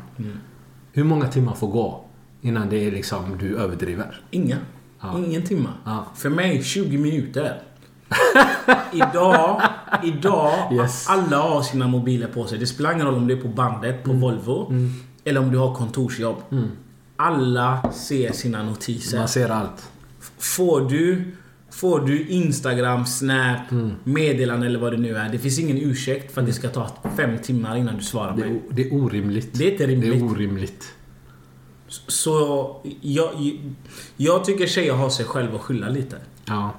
[0.93, 2.05] Hur många timmar får gå
[2.41, 4.21] innan det är liksom du överdriver?
[4.31, 4.57] Inga.
[5.01, 5.17] Ja.
[5.17, 5.69] Ingen timma.
[5.85, 6.05] Ja.
[6.15, 7.61] För mig 20 minuter.
[8.93, 9.61] idag,
[10.03, 11.09] idag, Yes.
[11.09, 12.57] alla har sina mobiler på sig.
[12.59, 14.73] Det spelar ingen roll om det är på bandet, på Volvo.
[15.23, 16.35] Eller om du har kontorsjobb.
[17.17, 19.17] Alla ser sina notiser.
[19.17, 19.89] Man ser allt.
[20.37, 21.31] Får du,
[21.71, 23.57] får du Instagram, Snap,
[24.03, 25.29] meddelande eller vad det nu är.
[25.29, 28.43] Det finns ingen ursäkt för att det ska ta fem timmar innan du svarar Det
[28.43, 28.61] är, mig.
[28.69, 29.49] det är orimligt.
[29.53, 30.21] Det är inte Det rimligt.
[30.21, 30.93] är orimligt.
[32.07, 33.29] Så jag,
[34.17, 36.17] jag tycker tjejer har sig själv att skylla lite.
[36.45, 36.71] Ja.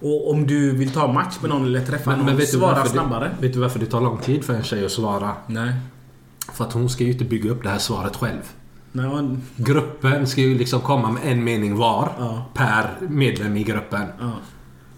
[0.00, 3.30] Och om du vill ta match med någon eller träffa någon, du svara varför snabbare.
[3.40, 5.32] Det, vet du varför det tar lång tid för en tjej att svara?
[5.46, 5.72] Nej.
[6.52, 8.52] För att hon ska ju inte bygga upp det här svaret själv.
[8.96, 12.44] Nej, Gruppen ska ju liksom komma med en mening var Ja.
[12.54, 14.02] per medlem i gruppen.
[14.20, 14.32] ja.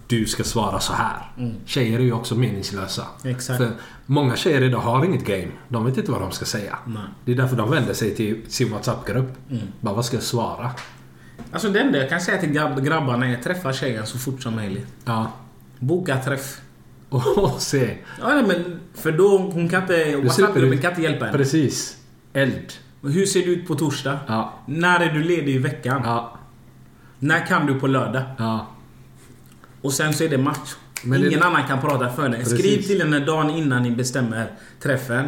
[0.06, 1.32] Du ska svara så här.
[1.64, 3.06] Tjejer är ju också meningslösa.
[3.24, 3.56] Exakt.
[3.58, 3.70] För
[4.06, 5.48] många tjejer idag har inget game.
[5.68, 6.78] De vet inte vad de ska säga.
[6.86, 7.02] Nej.
[7.24, 9.32] Det är därför de vänder sig till sin WhatsApp-grupp.
[9.80, 10.70] Bara, vad ska jag svara?
[11.52, 14.54] Alltså det enda jag kan säga till grabb- grabbarna är träffa tjejen så fort som
[14.56, 14.86] möjligt.
[15.04, 15.32] Ja.
[15.78, 16.60] Boka träff.
[17.08, 17.96] Och se.
[18.20, 20.16] Ja, men för då hon kan inte...
[20.16, 21.38] WhatsApp-gruppen kan inte hjälpa henne.
[21.38, 21.96] Precis.
[22.32, 22.72] Eld.
[23.02, 24.18] Hur ser det ut på torsdag?
[24.26, 24.54] Ja.
[24.66, 26.00] När är du ledig i veckan?
[26.04, 26.38] Ja.
[27.18, 28.22] När kan du på lördag?
[28.38, 28.66] Ja.
[29.82, 30.74] Och sen så är det match.
[31.04, 32.38] Men Ingen det- annan kan prata för dig.
[32.40, 32.58] Precis.
[32.58, 34.50] Skriv till henne dagen innan ni bestämmer
[34.82, 35.26] träffen.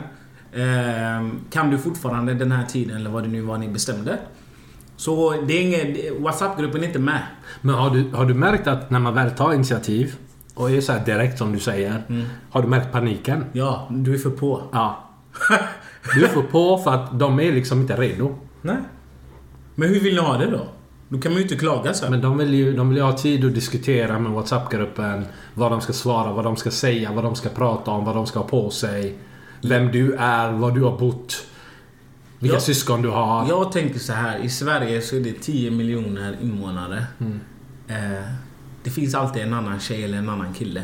[0.54, 4.18] Ehm, kan du fortfarande den här tiden eller vad det nu var ni bestämde?
[4.96, 6.22] Så det är ingen...
[6.22, 7.22] WhatsApp-gruppen är inte med.
[7.60, 10.14] Men har du, har du märkt att när man väl tar initiativ
[10.54, 12.02] och är så här direkt som du säger.
[12.50, 13.44] Har du märkt paniken?
[13.52, 14.62] Ja, du är för på.
[14.72, 15.09] Ja.
[16.14, 18.34] Du får på för att de är liksom inte redo.
[18.62, 18.76] Nej.
[19.74, 20.66] Men hur vill ni ha det då?
[21.08, 22.10] Då kan man ju inte klaga sen.
[22.10, 25.26] Men de vill ju de vill ju ha tid att diskutera med WhatsApp-gruppen.
[25.54, 28.26] Vad de ska svara, vad de ska säga, vad de ska prata om, vad de
[28.26, 29.18] ska ha på sig.
[29.62, 31.46] Vem du är, var du har bott.
[32.38, 32.60] Vilka Ja.
[32.60, 33.48] syskon du har.
[33.48, 34.38] Jag tänker så här.
[34.38, 37.04] I Sverige så är det 10 miljoner invånare.
[37.88, 38.22] Eh,
[38.84, 40.82] det finns alltid en annan tjej eller en annan kille.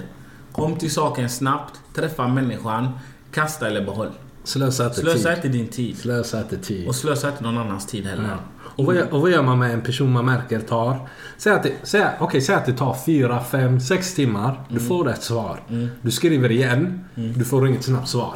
[0.52, 1.80] Kom till saken snabbt.
[1.94, 2.88] Träffa människan.
[3.32, 4.10] Kasta eller behåll.
[4.46, 5.36] Slösa inte Slösa tid.
[5.36, 5.98] inte din tid.
[5.98, 6.88] Slösa inte tid.
[6.88, 8.24] Och slösa inte någon annans tid heller.
[8.24, 8.36] Ja.
[8.76, 11.08] Och, vad gör, och vad gör man med en person man märker tar...
[11.36, 14.60] Säg att det, säg, okej, säg att det tar 4, 5, 6 timmar.
[14.68, 15.60] Du får ett svar.
[16.02, 17.04] Du skriver igen.
[17.14, 18.34] Du får inget snabbt svar.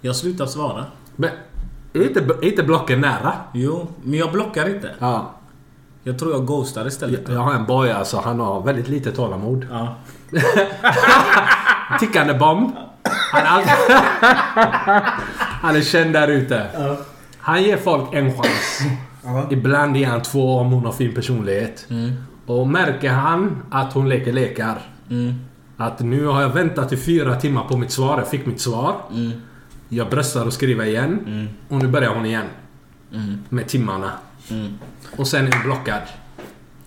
[0.00, 0.84] Jag slutar svara.
[1.16, 1.30] Men
[1.92, 3.32] är inte, är inte blocken nära?
[3.52, 4.90] Jo, men jag blockar inte.
[4.98, 5.34] Ja.
[6.02, 7.28] Jag tror jag ghostar istället.
[7.28, 9.66] Jag har en boy alltså, han har väldigt lite tålamod.
[9.70, 9.94] Ja.
[12.00, 12.72] Tickande bomb.
[13.34, 13.96] Han är, alltid...
[15.38, 16.66] han är känd där ute.
[17.38, 18.80] Han ger folk en chans.
[19.50, 21.86] Ibland ger han två om hon har fin personlighet.
[22.46, 24.78] Och märker han att hon leker lekar.
[25.76, 28.18] Att nu har jag väntat i fyra timmar på mitt svar.
[28.18, 28.96] Jag fick mitt svar.
[29.88, 31.48] Jag bröstar och skriver igen.
[31.68, 32.46] Och nu börjar hon igen.
[33.48, 34.12] Med timmarna.
[35.16, 36.02] Och sen är hon blockad.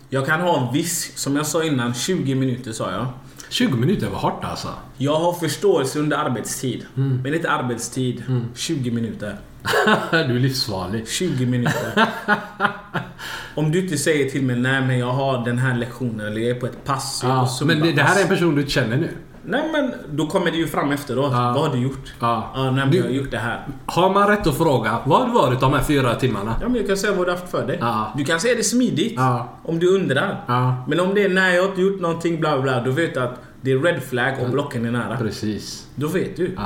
[0.10, 3.08] Jag kan ha en viss, som jag sa innan, 20 minuter sa jag.
[3.50, 4.68] 20 minuter var hårt alltså.
[4.98, 6.86] Jag har förståelse under arbetstid.
[6.96, 8.24] Men inte arbetstid.
[8.56, 9.38] 20 minuter.
[10.12, 11.08] du är livsfarlig.
[11.08, 12.10] 20 minuter.
[13.56, 16.50] Om du inte säger till mig nej men jag har den här lektionen eller jag
[16.50, 17.22] är på ett pass.
[17.24, 19.10] Ja, men det, det här är en zumba-pass." person du känner nu.
[19.50, 21.32] Nej men då kommer det ju fram efteråt.
[21.32, 21.54] Ja.
[21.56, 22.14] Vad har du gjort?
[22.20, 22.52] Ja.
[22.56, 23.68] Ja, nej, men Du- jag har gjort det här.
[23.86, 26.56] Har man rätt att fråga vad har du varit de här fyra timmarna?
[26.62, 27.78] Ja men jag kan säga vad du har haft för dig.
[27.82, 28.14] Ja.
[28.18, 29.20] Du kan säga det smidigt.
[29.64, 30.44] Om du undrar.
[30.88, 32.84] Men om det är nej jag har inte gjort någonting bla bla bla.
[32.84, 35.18] Då vet du att det är red flag och blocken är nära.
[35.18, 35.88] Precis.
[35.96, 36.58] Då vet du.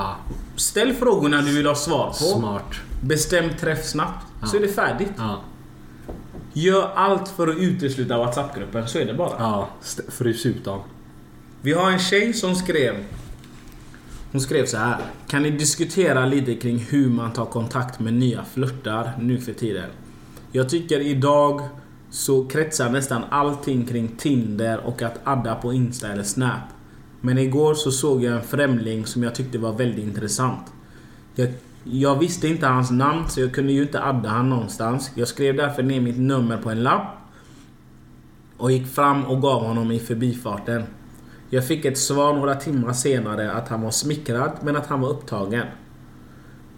[0.55, 2.13] Ställ frågorna du vill ha svar på.
[2.13, 2.73] smart.
[3.03, 4.25] Bestäm träff snabbt.
[4.45, 5.11] Så är det färdigt.
[6.53, 8.87] Gör allt för att utesluta WhatsApp-gruppen.
[8.87, 9.31] Så är det bara.
[9.39, 9.67] ja.
[10.09, 10.79] frys ut dem.
[11.63, 12.95] Vi har en tjej som skrev...
[14.31, 14.97] Hon skrev så här.
[15.27, 19.89] Kan ni diskutera lite kring hur man tar kontakt med nya flörtar nu för tiden?
[20.51, 21.61] Jag tycker idag
[22.09, 26.61] så kretsar nästan allting kring Tinder och att adda på Insta eller Snap.
[27.21, 30.73] Men igår så såg jag en främling som jag tyckte var väldigt intressant.
[31.35, 35.11] Jag, jag visste inte hans namn så jag kunde ju inte adda han någonstans.
[35.15, 37.17] Jag skrev därför ner mitt nummer på en lapp
[38.57, 40.83] och gick fram och gav honom i förbifarten.
[41.53, 45.09] Jag fick ett svar några timmar senare att han var smickrad men att han var
[45.09, 45.65] upptagen.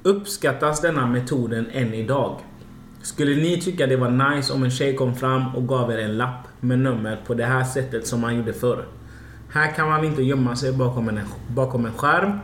[0.03, 2.39] Uppskattas denna metoden än idag?
[3.01, 6.17] Skulle ni tycka det var nice om en tjej kom fram och gav er en
[6.17, 8.86] lapp med nummer på det här sättet som man gjorde förr?
[9.49, 12.39] Här kan man inte gömma sig bakom en, bakom en skärm,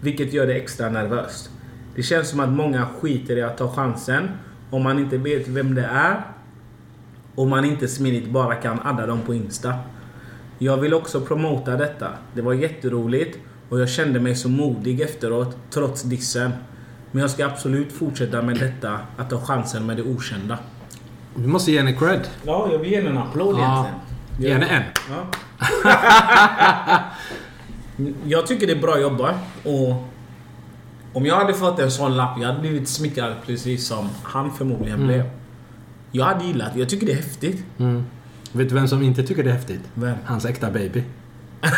[0.00, 1.50] vilket gör det extra nervöst.
[1.94, 4.28] Det känns som att många skiter i att ta chansen
[4.70, 6.22] om man inte vet vem det är
[7.34, 9.74] och man inte smidigt bara kan adda dem på Insta.
[10.58, 12.08] Jag vill också promota detta.
[12.34, 13.38] Det var jätteroligt
[13.68, 16.52] och jag kände mig så modig efteråt trots dissen.
[17.12, 20.58] Men jag ska absolut fortsätta med detta, att ta chansen med det okända.
[21.34, 22.20] Du måste ge henne cred.
[22.42, 23.86] Ja, jag vill ge henne en applåd Ja.
[24.38, 24.82] Ge henne en.
[25.10, 25.26] Ja.
[28.24, 30.04] jag tycker det är bra jobbat och
[31.12, 35.06] om jag hade fått en sån lapp, jag hade blivit smickrad precis som han förmodligen
[35.06, 35.30] blev.
[36.12, 36.80] Jag hade gillat det.
[36.80, 37.64] Jag tycker det är häftigt.
[38.52, 39.80] Vet du vem som inte tycker det är häftigt?
[39.94, 40.16] Vem?
[40.24, 41.02] Hans äkta baby.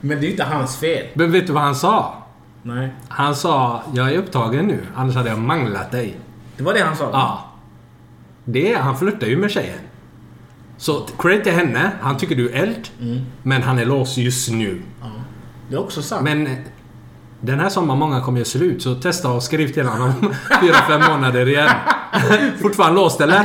[0.00, 1.06] Men det är inte hans fel.
[1.14, 2.14] Men vet du vad han sa?
[2.62, 2.90] Nej.
[3.08, 6.16] Han sa jag är upptagen nu, annars hade jag manglat dig.
[6.56, 7.10] Det var det han sa?
[7.12, 7.50] Ja.
[8.44, 9.78] Det, han flörtar ju med tjejen.
[10.76, 11.90] Så cred till henne.
[12.00, 12.88] Han tycker du är eld.
[13.42, 14.82] Men han är låst just nu.
[15.68, 16.24] Det är också sant.
[16.24, 16.48] Men...
[17.44, 20.74] Den här sommaren många kommer göra slut, så testa och skriv till honom om fyra,
[20.74, 21.70] fem månader igen.
[22.62, 23.44] Fortfarande låst eller?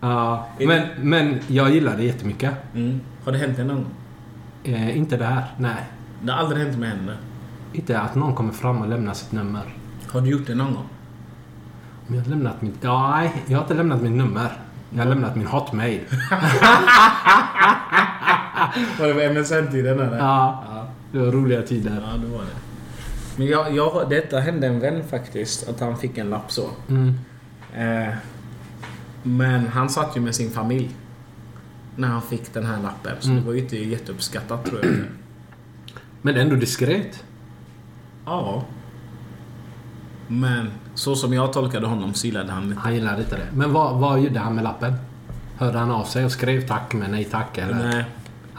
[0.00, 2.54] ja, men, men jag gillar det jättemycket.
[2.74, 3.00] Mm.
[3.24, 3.94] Har det hänt dig någon gång?
[4.64, 5.84] Eh, inte det här, nej.
[6.22, 7.16] Det har aldrig hänt med henne.
[7.72, 9.62] Inte att någon kommer fram och lämnar sitt nummer.
[10.12, 10.88] Har du gjort det någon gång?
[12.08, 12.76] Om jag har lämnat mitt...
[12.80, 14.52] Ja, nej, jag har inte lämnat mitt nummer.
[14.90, 16.00] Jag har lämnat min hotmail.
[18.98, 20.18] Var det på MSN-tiden eller?
[20.18, 20.64] Ja,
[21.12, 22.02] det var roliga tider.
[22.10, 22.56] Ja, det var det.
[23.36, 26.70] Men jag, jag, detta hände en vän faktiskt, att han fick en lapp så.
[26.88, 27.14] Mm.
[27.76, 28.14] Eh,
[29.22, 30.90] men han satt ju med sin familj.
[31.96, 33.12] När han fick den här lappen.
[33.20, 33.40] Så Mm.
[33.40, 34.94] det var ju inte jätteuppskattat tror jag.
[36.22, 37.24] Men ändå diskret.
[38.26, 38.64] Ja.
[40.28, 42.76] Men så som jag tolkade honom så gillade han det.
[42.76, 43.46] Han gillade inte det.
[43.54, 44.94] Men vad, vad gjorde han med lappen?
[45.58, 47.74] Hörde han av sig och skrev tack men nej tack eller?
[47.74, 48.04] Nej.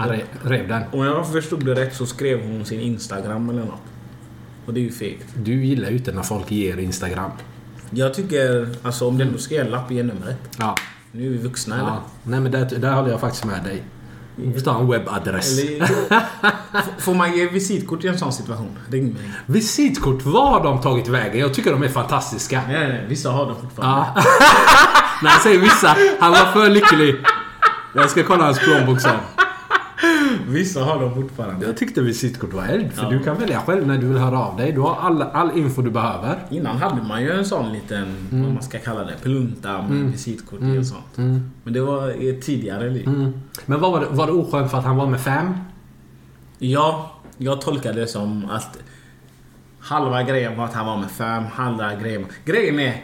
[0.01, 0.83] Han re, rev den.
[0.91, 3.81] Om jag förstod det rätt så skrev hon sin Instagram eller något.
[4.65, 5.25] Och det är ju fegt.
[5.35, 7.31] Du gillar ju inte när folk ger Instagram.
[7.89, 10.37] Jag tycker, alltså om du ändå ska ge en lapp, ge numret.
[10.57, 10.75] Ja.
[11.11, 11.85] Nu är vi vuxna eller?
[11.89, 12.03] ja.
[12.23, 13.83] Nej men där, där håller jag faktiskt med dig.
[14.35, 15.59] Du får ta en webbadress.
[15.59, 15.87] Eller,
[17.01, 18.77] får man ge visitkort i en sån situation?
[18.89, 19.21] Ring mig.
[19.45, 21.39] Visitkort, vad har de tagit vägen?
[21.39, 22.61] Jag tycker de är fantastiska.
[22.67, 23.05] Nej, nej.
[23.07, 24.07] Vissa har det fortfarande.
[24.15, 24.23] Ja.
[25.23, 27.15] När han säger vissa, han var för lycklig.
[27.95, 29.15] Jag ska kolla hans plånbok sen.
[30.47, 31.65] Vissa har de fortfarande.
[31.65, 33.09] Jag tyckte visitkort var eld, för Ja.
[33.09, 34.71] du kan välja själv när du vill höra av dig.
[34.71, 36.39] Du har all, all info du behöver.
[36.49, 38.43] Innan hade man ju en sån liten, Mm.
[38.45, 41.17] vad man ska kalla det, plunta med visitkort i och sånt.
[41.63, 43.07] Men det var i ett tidigare liv.
[43.07, 43.33] Mm.
[43.65, 45.53] Men var det, var det oskönt för att han var med fem?
[46.59, 48.77] Ja, jag tolkade det som att
[49.79, 52.25] halva grejen var att han var med fem, halva grejen...
[52.45, 53.03] Grejen är,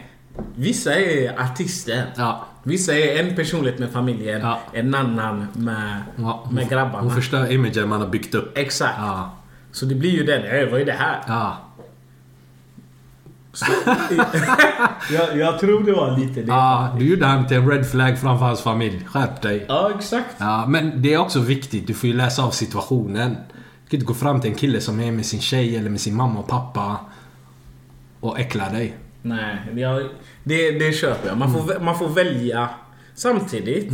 [0.54, 2.04] vissa är artister.
[2.16, 2.44] Ja.
[2.62, 4.60] Vissa är en personlighet med familjen, Ja.
[4.72, 6.48] en annan med, ja.
[6.52, 7.00] med grabbarna.
[7.02, 8.58] Hon förstör imagen man har byggt upp.
[8.58, 8.94] Exakt.
[8.98, 9.30] Ja.
[9.72, 11.22] Så det blir ju den, "Eh, vad är det här?
[11.26, 11.56] Ja.
[15.12, 16.46] jag, jag tror det var lite det.
[16.46, 16.96] ja.
[16.98, 19.04] Du gjorde han till en red flag framför hans familj.
[19.06, 19.64] Skärp dig.
[19.68, 20.34] Ja, exakt.
[20.38, 21.86] Ja, men det är också viktigt.
[21.86, 23.30] Du får ju läsa av situationen.
[23.84, 26.00] Du kan inte gå fram till en kille som är med sin tjej eller med
[26.00, 26.96] sin mamma och pappa
[28.20, 28.96] och äckla dig.
[29.22, 30.08] Nej, jag,
[30.44, 31.38] det, det köper jag.
[31.38, 32.70] Man får, vä- man får välja.
[33.14, 33.92] Samtidigt,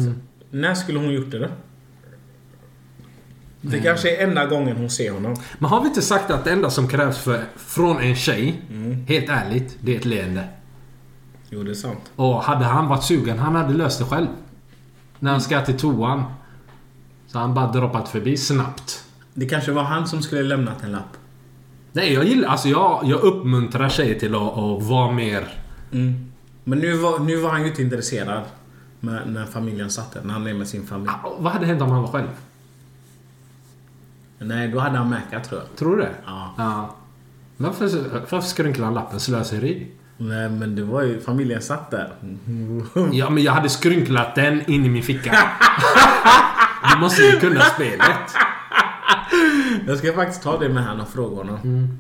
[0.51, 1.49] när skulle hon gjort det då?
[3.61, 5.37] Det kanske är enda gången hon ser honom.
[5.59, 8.61] Men har vi inte sagt att det enda som krävs för, från en tjej,
[9.09, 10.49] helt ärligt, det är ett leende?
[11.51, 12.13] Jo, det är sant.
[12.17, 14.27] Och hade han varit sugen, han hade löst det själv.
[15.19, 16.23] När han ska till toan.
[17.27, 19.05] Så han bara droppat förbi snabbt.
[19.35, 21.17] Det kanske var han som skulle lämnat en lapp.
[21.97, 22.49] Nej, jag gillar...
[22.49, 25.49] Alltså jag, jag uppmuntrar tjejer till att, att vara mer...
[26.65, 28.43] Men nu var, nu var han ju inte intresserad
[29.01, 30.23] med, när familjen satt där.
[30.25, 31.11] När han är med sin familj.
[31.25, 32.29] Ah, Vad hade hänt om han var själv?
[34.39, 35.77] Nej, då hade han mäkat tror jag.
[35.79, 36.11] Tror du det?
[36.27, 36.55] Ja.
[36.59, 36.97] ja.
[37.57, 37.91] Varför,
[38.31, 39.21] varför skrynklar han lappen?
[39.21, 39.87] Slöseri?
[40.17, 41.21] Nej, men det var ju...
[41.21, 42.13] Familjen satt där.
[43.13, 45.33] Ja, men jag hade skrynklat den in i min ficka.
[46.95, 48.01] du måste ju kunna spelet.
[49.87, 51.99] Jag ska faktiskt ta det med han och fråga honom.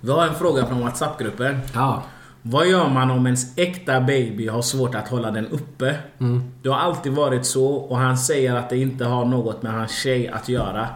[0.00, 1.58] Vi har en fråga från WhatsApp-gruppen.
[1.74, 2.02] Ja.
[2.42, 5.96] Vad gör man om ens äkta baby har svårt att hålla den uppe?
[6.62, 9.92] Det har alltid varit så och han säger att det inte har något med hans
[9.92, 10.88] tjej att göra.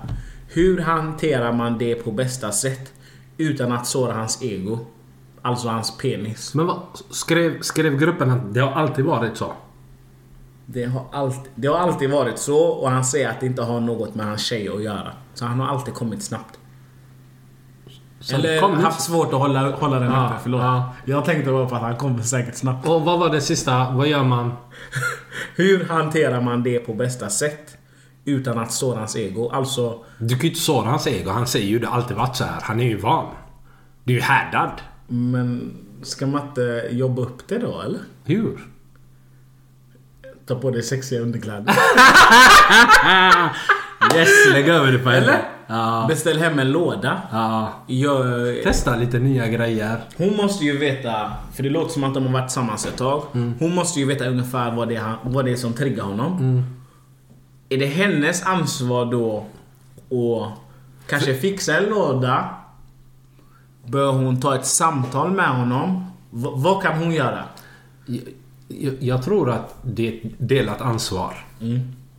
[0.49, 2.93] Hur hanterar man det på bästa sätt?
[3.37, 4.79] Utan att såra hans ego.
[5.43, 6.55] Alltså hans penis.
[6.55, 9.53] Men vad, skrev, skrev gruppen att det har alltid varit så?
[10.73, 13.81] Det har, alltid, det har alltid varit så och han säger att det inte har
[13.81, 15.13] något med hans tjej att göra.
[15.35, 16.59] Så han har alltid kommit snabbt.
[18.21, 20.61] Som Eller kom haft svårt att hålla, hålla den Ja, uppe, förlåt.
[20.61, 20.93] ja.
[21.05, 22.89] Jag tänkte bara på att han kommer säkert snabbt.
[22.89, 23.91] Och vad var det sista?
[23.91, 24.53] Vad gör man?
[25.57, 27.77] Hur hanterar man det på bästa sätt?
[28.25, 29.49] Utan att såra hans ego.
[29.51, 31.31] Alltså, Du kan ju inte såra hans ego.
[31.31, 32.61] Han säger ju det alltid varit så här.
[32.63, 33.27] Han är ju van.
[34.05, 34.71] Du är ju härdad.
[35.09, 38.01] men ska man inte jobba upp det då eller?
[38.25, 38.61] Hur?
[40.51, 41.75] Ta på dig sexiga underkläder.
[44.17, 45.23] Yes, lägg över det på henne.
[45.27, 45.39] Eller?
[45.67, 46.05] Ja.
[46.09, 47.23] Beställ hem en låda.
[47.33, 47.73] ja.
[47.87, 49.97] Gör, Testa lite nya grejer.
[50.17, 53.23] hon måste ju veta, för det låter som att de har varit tillsammans ett tag.
[53.59, 56.65] Hon måste ju veta ungefär vad det är, vad det är som triggar honom.
[57.69, 59.47] Är det hennes ansvar då
[60.11, 60.59] att
[61.11, 62.49] kanske fixa en låda?
[63.87, 66.07] Bör hon ta ett samtal med honom?
[66.31, 67.45] V- vad kan hon göra?
[68.79, 71.35] Jag, jag, tror att det är ett delat ansvar.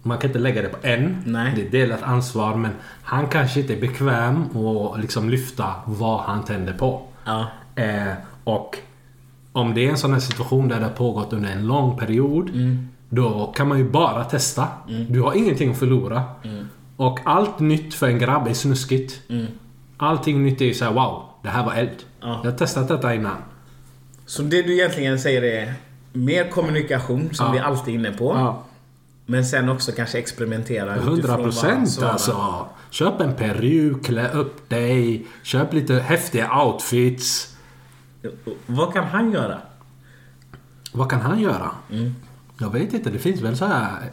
[0.03, 1.23] Man kan inte lägga det på en.
[1.25, 1.53] Nej.
[1.55, 2.71] Det är delat ansvar men
[3.03, 7.07] han kanske inte är bekväm och liksom lyfta vad han tänder på.
[7.25, 7.47] Ja.
[7.75, 8.77] Eh, och
[9.51, 12.51] om det är en sån här situation där det har pågått under en lång period.
[13.09, 14.67] Då kan man ju bara testa.
[15.09, 16.23] Du har ingenting att förlora.
[16.95, 19.21] Och allt nytt för en grabb är snuskigt.
[19.29, 19.45] Mm.
[19.97, 21.89] Allting nytt är ju såhär wow, det här var eld.
[22.21, 22.39] Ja.
[22.43, 23.37] Jag har testat detta innan.
[24.25, 25.73] Så det du egentligen säger är
[26.13, 27.51] mer kommunikation som Ja.
[27.51, 28.33] vi alltid är inne på.
[28.35, 28.63] Ja.
[29.25, 32.65] Men sen också kanske experimentera 100 utifrån vad procent alltså.
[32.89, 37.55] Köp en peruk, klä upp dig, köp lite häftiga outfits.
[38.65, 39.57] Vad kan han göra?
[40.93, 41.71] Vad kan han göra?
[41.91, 42.15] Mm.
[42.59, 44.09] Jag vet inte, det finns väl så här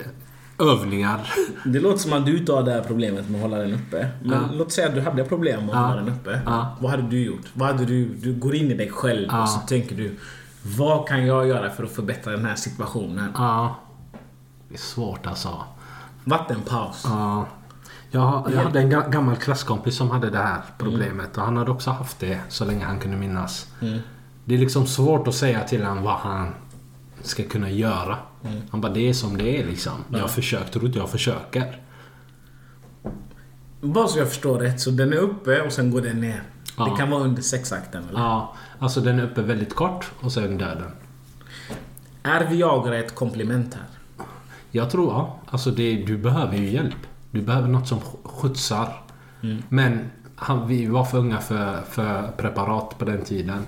[0.58, 1.32] övningar.
[1.64, 4.08] Det låter som att du inte har det här problemet med att hålla den uppe.
[4.22, 4.48] Men Ja.
[4.52, 5.80] låt säga att du hade problem med att Ja.
[5.88, 6.40] hålla den uppe.
[6.46, 6.76] Ja.
[6.80, 7.46] Vad hade du gjort?
[7.54, 10.16] Vad hade du, du går in i dig själv och så tänker du
[10.62, 13.32] Vad kan jag göra för att förbättra den här situationen?
[13.34, 13.76] Ja.
[14.68, 15.62] Det är svårt alltså.
[16.24, 17.02] Vattenpaus.
[17.04, 17.46] Ja.
[18.10, 21.70] Jag, jag hade en ga- gammal klasskompis som hade det här problemet och han hade
[21.70, 23.66] också haft det så länge han kunde minnas.
[24.44, 26.54] Det är liksom svårt att säga till honom vad han
[27.22, 28.16] ska kunna göra.
[28.70, 29.92] Han bara, det är som det är liksom.
[30.08, 31.82] Jag har försökt, tror inte jag försöker.
[33.80, 36.42] Bara så jag förstår rätt, så den är uppe och sen går den ner.
[36.76, 36.84] Ja.
[36.84, 38.20] Det kan vara under sexakten eller?
[38.20, 40.90] Ja, alltså den är uppe väldigt kort och sen dör den.
[42.32, 43.84] Är Viagra ett komplement här?
[44.70, 45.36] Jag tror, ja.
[45.46, 46.96] Alltså det, du behöver ju hjälp.
[47.30, 48.88] Du behöver något som sk- skjutsar.
[49.68, 53.58] Men han, vi var för unga för, för preparat på den tiden.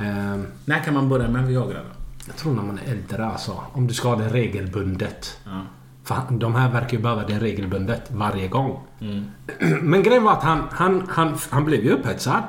[0.00, 1.90] Ehm, När kan man börja med Viagra då?
[2.26, 3.56] jag tror när man är äldre alltså.
[3.72, 5.38] Om du ska ha det regelbundet.
[5.44, 5.60] Ja.
[6.04, 8.80] För de här verkar ju behöva det regelbundet varje gång.
[9.82, 12.42] Men grejen var att han, han, han, han blev ju upphetsad.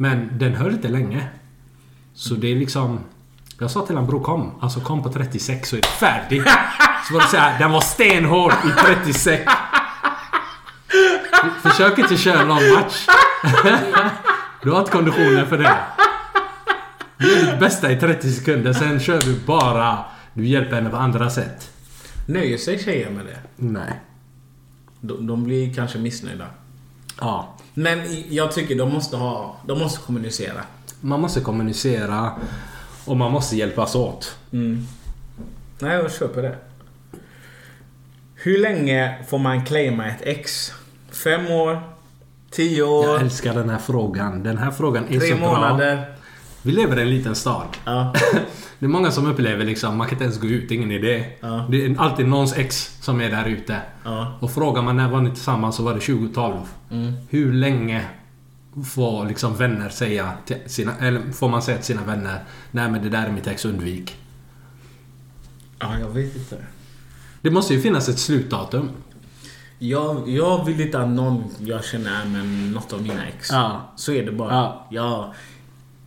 [0.00, 1.28] Men den höll inte länge.
[2.14, 3.00] Så det är liksom...
[3.58, 4.52] Jag sa till honom bror kom.
[4.60, 6.42] Alltså kom på 36 så är det färdig.
[7.08, 9.52] Så var det såhär, den var stenhård i 36.
[11.62, 13.06] Försök inte köra någon match.
[14.62, 15.76] Du har inte konditionen för det.
[17.18, 20.04] Du gör ditt bästa i 30 sekunder, sen kör du bara...
[20.34, 21.70] Du hjälper henne på andra sätt.
[22.26, 23.38] Nöjer sig tjejer med det?
[23.56, 24.00] Nej.
[25.00, 26.46] De, de blir kanske missnöjda.
[27.20, 27.54] Ja.
[27.74, 29.56] Men jag tycker de måste ha...
[29.66, 30.60] De måste kommunicera.
[31.00, 32.32] Man måste kommunicera
[33.04, 34.36] och man måste hjälpas åt.
[35.78, 36.56] Nej, jag köper det.
[38.34, 40.72] Hur länge får man claima ett ex?
[41.10, 41.82] Fem år?
[42.50, 43.04] Tio år?
[43.06, 44.42] Jag älskar den här frågan.
[44.42, 45.46] Den här frågan är tre så bra.
[45.46, 46.14] månader?
[46.62, 47.68] Vi lever i en liten stad.
[47.84, 48.14] Ja.
[48.78, 51.24] Det är många som upplever liksom, man kan inte ens gå ut, ingen idé.
[51.40, 51.66] Ja.
[51.70, 53.76] Det är alltid någons ex som är där ute.
[54.04, 54.38] Ja.
[54.40, 56.56] Och frågar man när var ni tillsammans så var det 2012.
[56.90, 57.12] Mm.
[57.28, 58.04] Hur länge
[58.94, 60.32] får liksom vänner säga
[60.66, 63.64] sina, eller får man säga till sina vänner Nej men det där är mitt ex,
[63.64, 64.16] undvik.
[65.78, 66.56] ja, jag vet inte.
[67.42, 68.90] Det måste ju finnas ett slutdatum.
[69.78, 73.50] Jag, jag vill inte att någon jag känner är med något av mina ex.
[73.50, 73.92] Ja.
[73.96, 74.52] Så är det bara.
[74.54, 74.86] Ja.
[74.90, 75.34] Ja.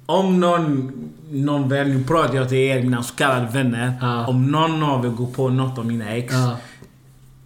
[0.05, 0.91] Om någon,
[1.31, 3.93] någon vän, nu pratar jag till er, mina så kallade vänner.
[4.01, 4.27] Ja.
[4.27, 6.33] Om någon av er går på något av mina ex.
[6.33, 6.57] Ja.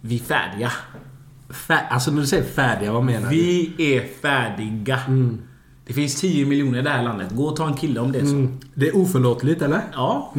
[0.00, 0.72] Vi är färdiga.
[1.50, 3.36] Fär, alltså när du säger färdiga, vad menar du?
[3.36, 5.00] Vi är färdiga.
[5.86, 7.28] Det finns 10 miljoner i det här landet.
[7.30, 8.34] Gå och ta en kille om det är så.
[8.34, 8.58] Mm.
[8.74, 9.80] Det är oförlåtligt eller?
[9.92, 10.34] Ja.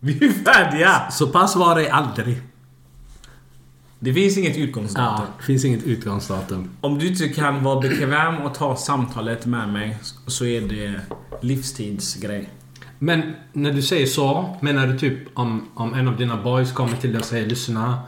[0.00, 1.10] Vi är färdiga.
[1.10, 2.40] Så pass var det aldrig.
[4.04, 5.14] Det finns inget utgångsdatum.
[5.18, 6.70] Ja, det finns inget utgångsdatum.
[6.80, 11.00] Om du inte kan vara bekväm och ta samtalet med mig så är det
[11.40, 12.48] livstidsgrej.
[12.98, 16.96] Men när du säger så, menar du typ om, om en av dina boys kommer
[16.96, 17.98] till dig och säger Lyssna,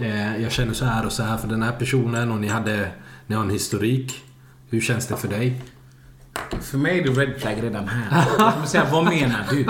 [0.00, 2.88] eh, jag känner så här och så här för den här personen och ni hade
[3.26, 4.22] ni har en historik.
[4.70, 5.60] Hur känns det för dig?
[6.60, 8.24] För mig är det red flag redan här.
[8.38, 9.66] Jag kommer säga, vad menar du?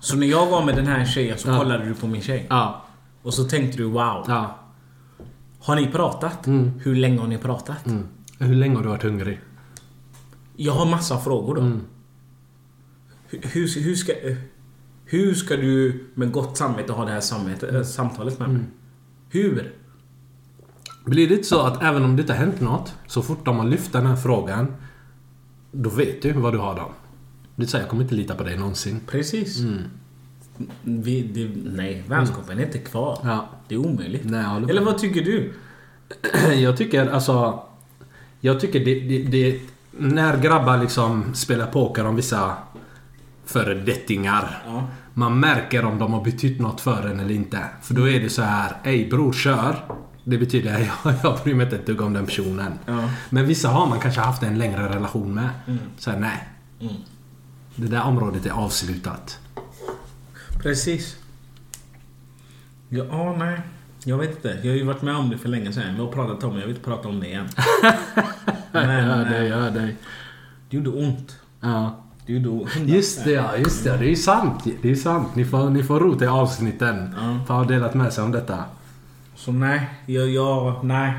[0.00, 1.58] Så när jag var med den här tjejen så Ja.
[1.58, 2.46] kollade du på min tjej.
[2.50, 2.84] Ja.
[3.22, 4.24] Och så tänkte du wow.
[4.28, 4.58] ja.
[5.64, 6.46] Har ni pratat?
[6.82, 7.86] Hur länge har ni pratat?
[7.86, 8.06] Mm.
[8.38, 9.40] Hur länge har du varit hungrig?
[10.56, 11.62] Jag har massa frågor då.
[13.28, 14.12] Hur, hur, hur, ska,
[15.04, 18.62] hur ska du med gott samvete ha det här äh, samtalet med mig?
[19.28, 19.72] Hur?
[21.04, 23.56] Blir det inte så att även om det inte har hänt något, så fort de
[23.56, 24.74] har lyft den här frågan,
[25.72, 26.92] då vet du vad du har dem.
[27.56, 29.00] Det här, jag kommer inte lita på dig någonsin.
[29.06, 29.58] Precis.
[30.82, 33.18] Vi, det, nej, vänskapen är inte kvar.
[33.24, 33.48] Ja.
[33.68, 34.24] Det är omöjligt.
[34.24, 35.52] Nej, Eller vad tycker du?
[36.54, 37.62] Jag tycker alltså...
[38.40, 39.60] Jag tycker det, det, det...
[39.90, 42.52] När grabbar liksom spelar poker om vissa
[43.44, 44.62] föredettingar.
[44.66, 44.88] Ja.
[45.14, 47.58] Man märker om de har betytt något för en eller inte.
[47.82, 49.76] För då är det så här, ej bror kör.
[50.24, 52.72] Det betyder jag, jag bryr mig inte ett dugg om den personen.
[52.86, 53.10] Ja.
[53.30, 55.48] Men vissa har man kanske haft en längre relation med.
[55.98, 56.48] Så här, nej.
[57.76, 59.38] Det där området är avslutat.
[60.64, 61.16] Precis.
[62.88, 63.60] Ja, ah, nej.
[64.04, 64.48] Jag vet inte.
[64.48, 65.94] Jag har ju varit med om det för länge sedan.
[65.94, 66.60] Vi har pratat om det.
[66.60, 67.48] Jag vill inte prata om det igen.
[68.72, 69.94] Men ja, eh, det gör det.
[70.70, 71.38] det gjorde ont.
[71.60, 71.96] Ja.
[72.26, 72.76] Det gjorde ont.
[72.76, 73.56] Just det, ja.
[73.56, 73.90] Just det.
[73.90, 74.64] Det är ju sant.
[74.82, 75.34] Det är sant.
[75.34, 77.14] Ni får, ni får rota i avsnitten.
[77.16, 77.38] Ja.
[77.46, 78.64] För att ha delat med sig om detta.
[79.34, 81.12] Så nej, jag, jag nej.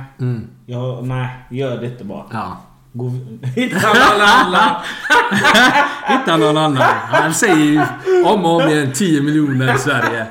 [0.66, 2.26] Jag, nej, gör det inte bara.
[2.32, 2.62] Ja.
[2.98, 3.12] Gå,
[3.56, 4.76] hitta någon annan.
[6.08, 6.84] Hitta någon annan.
[7.08, 7.82] Han säger ju
[8.26, 10.26] om och om igen 10 miljoner i Sverige.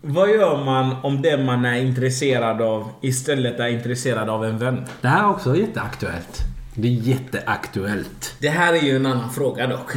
[0.00, 4.84] Vad gör man om den man är intresserad av istället är intresserad av en vän?
[5.00, 6.40] Det här är också jätteaktuellt.
[6.74, 8.34] Det är jätteaktuellt.
[8.38, 9.92] Det här är ju en annan fråga dock.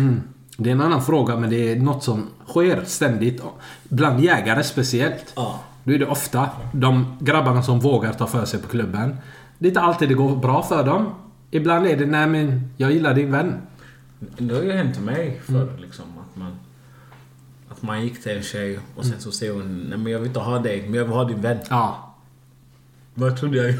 [0.58, 3.42] Det är en annan fråga men det är något som sker ständigt.
[3.84, 5.34] Bland jägare speciellt.
[5.36, 5.60] Ja.
[5.84, 9.18] Då är det ofta de grabbarna som vågar ta för sig på klubben.
[9.58, 11.14] Det är inte alltid det går bra för dem.
[11.52, 13.62] Ibland är det nej men jag gillar din vän.
[14.20, 16.06] Det har ju hänt mig förr liksom.
[16.06, 16.56] Att man,
[17.70, 20.28] att man gick till en tjej och sen så säger hon Nej men jag vill
[20.28, 21.58] inte ha dig, men jag vill ha din vän.
[21.70, 22.14] Ja.
[23.14, 23.68] Vad trodde jag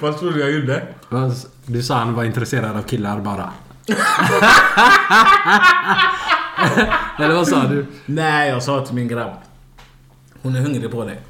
[0.00, 0.86] Vad trodde jag gjorde?
[1.66, 3.50] Du sa han var intresserad av killar bara.
[7.18, 7.86] Eller vad sa du?
[8.06, 9.32] Nej, jag sa till min grabb.
[10.42, 11.20] Hon är hungrig på dig.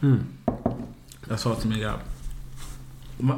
[1.28, 2.01] Jag sa till min grabb.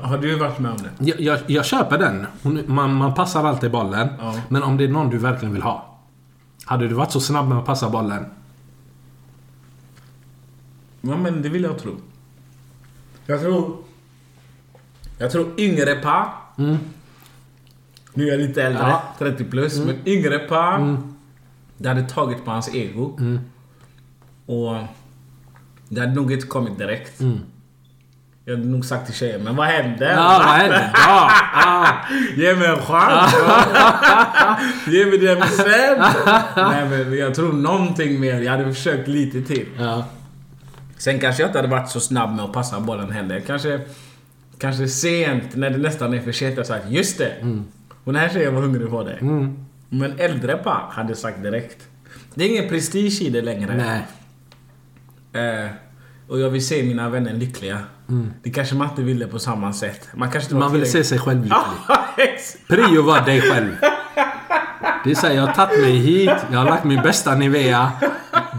[0.02, 0.90] Har du varit med om det?
[1.10, 2.26] Jag, jag, jag köper den.
[2.42, 4.08] Hon, man, man passar alltid bollen.
[4.18, 4.34] Ja.
[4.48, 5.98] Men om det är någon du verkligen vill ha.
[6.64, 8.24] Hade du varit så snabb med att passa bollen?
[11.00, 11.96] Ja men det vill jag tro.
[13.26, 13.76] Jag tror...
[15.18, 16.28] Jag tror yngre par.
[18.14, 19.02] Nu är jag lite äldre, Ja.
[19.18, 19.78] 30 plus.
[19.78, 20.96] Men yngre par.
[21.76, 23.18] Det hade tagit på hans ego.
[24.46, 24.76] Och
[25.88, 27.20] det hade nog inte kommit direkt.
[28.44, 30.10] Jag hade nog sagt till tjejen, men vad hände?
[30.12, 30.90] Ja, vad hände?
[30.94, 31.86] Ja, ja.
[32.36, 33.34] Ge mig en chans!
[34.86, 36.02] Ge mig det sen!
[36.56, 38.40] Nej men jag tror någonting mer.
[38.40, 39.66] Jag hade försökt lite till.
[39.78, 40.04] ja.
[40.98, 43.40] Sen kanske jag inte hade varit så snabb med att passa bollen heller.
[43.40, 43.80] Kanske,
[44.58, 47.32] kanske sent, när det nästan är för sent, jag sagt just det.
[48.04, 49.18] Och den här tjejen var hungrig på det.
[49.88, 51.88] Men äldre par hade sagt direkt.
[52.34, 53.74] Det är ingen prestige i det längre.
[55.32, 55.62] Nej.
[55.64, 55.70] Eh,
[56.28, 57.78] och jag vill se mina vänner lyckliga.
[58.42, 60.08] Det kanske man inte ville på samma sätt.
[60.14, 61.58] Man kanske inte Man vill se sig själv lycklig.
[62.68, 63.76] Prio var dig själv.
[65.04, 67.92] Det är såhär, jag har tagit mig hit, jag har lagt min bästa Nivea.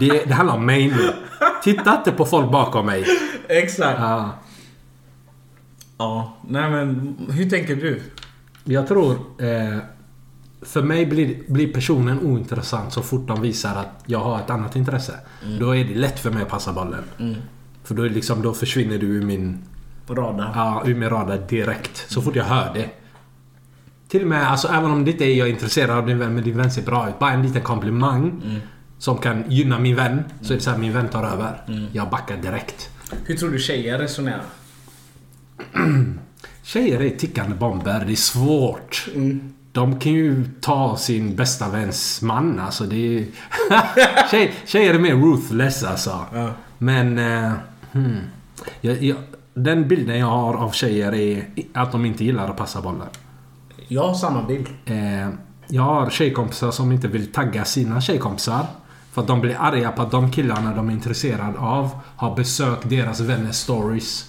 [0.00, 1.12] Det, det handlar om mig nu.
[1.62, 3.04] Titta inte på folk bakom mig.
[3.48, 4.00] Exakt.
[4.00, 4.38] Ja.
[5.98, 8.02] Ja, nej men hur tänker du?
[8.64, 9.10] Jag tror...
[9.38, 9.78] Eh,
[10.62, 14.76] för mig blir, blir personen ointressant så fort de visar att jag har ett annat
[14.76, 15.12] intresse.
[15.60, 17.04] Då är det lätt för mig att passa bollen.
[17.84, 19.58] För då, liksom, då försvinner du ur min,
[20.08, 20.52] radar?
[20.54, 22.04] ja, ur min radar direkt.
[22.08, 22.90] Så fort jag hör det.
[24.08, 26.44] Till och med, alltså även om det inte är jag intresserad av din vän, men
[26.44, 27.18] din vän ser bra ut.
[27.18, 28.42] Bara en liten komplimang.
[28.98, 30.24] Som kan gynna min vän.
[30.40, 31.60] Så är det så här, min vän tar över.
[31.92, 32.90] Jag backar direkt.
[33.24, 34.44] Hur tror du tjejer resonerar?
[36.62, 38.04] Tjejer är tickande bomber.
[38.06, 39.08] Det är svårt.
[39.72, 42.60] De kan ju ta sin bästa väns man.
[42.60, 43.26] Alltså det är...
[44.30, 46.24] Tjej, tjejer är mer ruthless alltså.
[46.78, 47.18] Men...
[47.18, 47.52] Eh,
[47.94, 48.20] hmm.
[48.80, 49.16] jag, jag,
[49.54, 53.08] den bilden jag har av tjejer är att de inte gillar att passa bollen.
[53.88, 54.68] Jag har samma bild.
[54.84, 55.28] Eh,
[55.68, 58.66] jag har tjejkompisar som inte vill tagga sina tjejkompisar.
[59.12, 62.88] För att de blir arga på att de killarna de är intresserade av har besökt
[62.88, 64.28] deras vänners stories.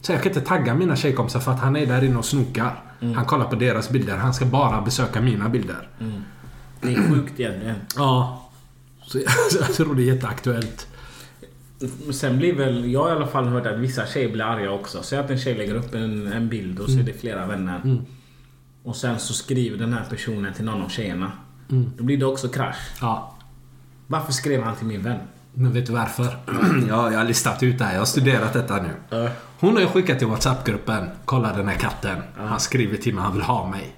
[0.00, 2.82] Så jag kan inte tagga mina tjejkompisar för att han är där inne och snokar.
[3.00, 4.16] Han kollar på deras bilder.
[4.16, 5.88] Han ska bara besöka mina bilder.
[6.80, 7.76] Det är sjukt egentligen.
[7.96, 8.42] Ja.
[9.02, 9.26] Så jag,
[9.60, 10.86] jag tror det är jätteaktuellt.
[12.12, 15.02] Sen blir väl, jag har i alla fall hört att vissa tjejer blir arga också.
[15.02, 17.80] Säg att en tjej lägger upp en, en bild och så är det flera vänner.
[18.82, 21.32] Och sen så skriver den här personen till någon av tjejerna.
[21.68, 22.90] Då blir det också krasch.
[23.00, 23.36] Ja.
[24.06, 25.18] Varför skrev han till min vän?
[25.54, 26.24] Men vet du varför?
[26.88, 27.92] ja, jag har listat ut det här.
[27.92, 28.90] Jag har studerat detta nu.
[29.60, 31.08] Hon har ju skickat till WhatsApp-gruppen.
[31.24, 32.18] Kolla den här katten.
[32.36, 33.96] Han skriver till mig han vill ha mig.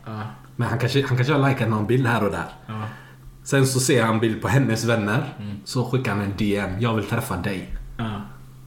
[0.57, 2.45] Men han kanske, han kanske har likat någon bild här och där.
[3.45, 5.35] Sen så ser han bild på hennes vänner.
[5.65, 6.81] Så skickar han en DM.
[6.81, 7.75] Jag vill träffa dig.
[7.99, 8.21] Ja.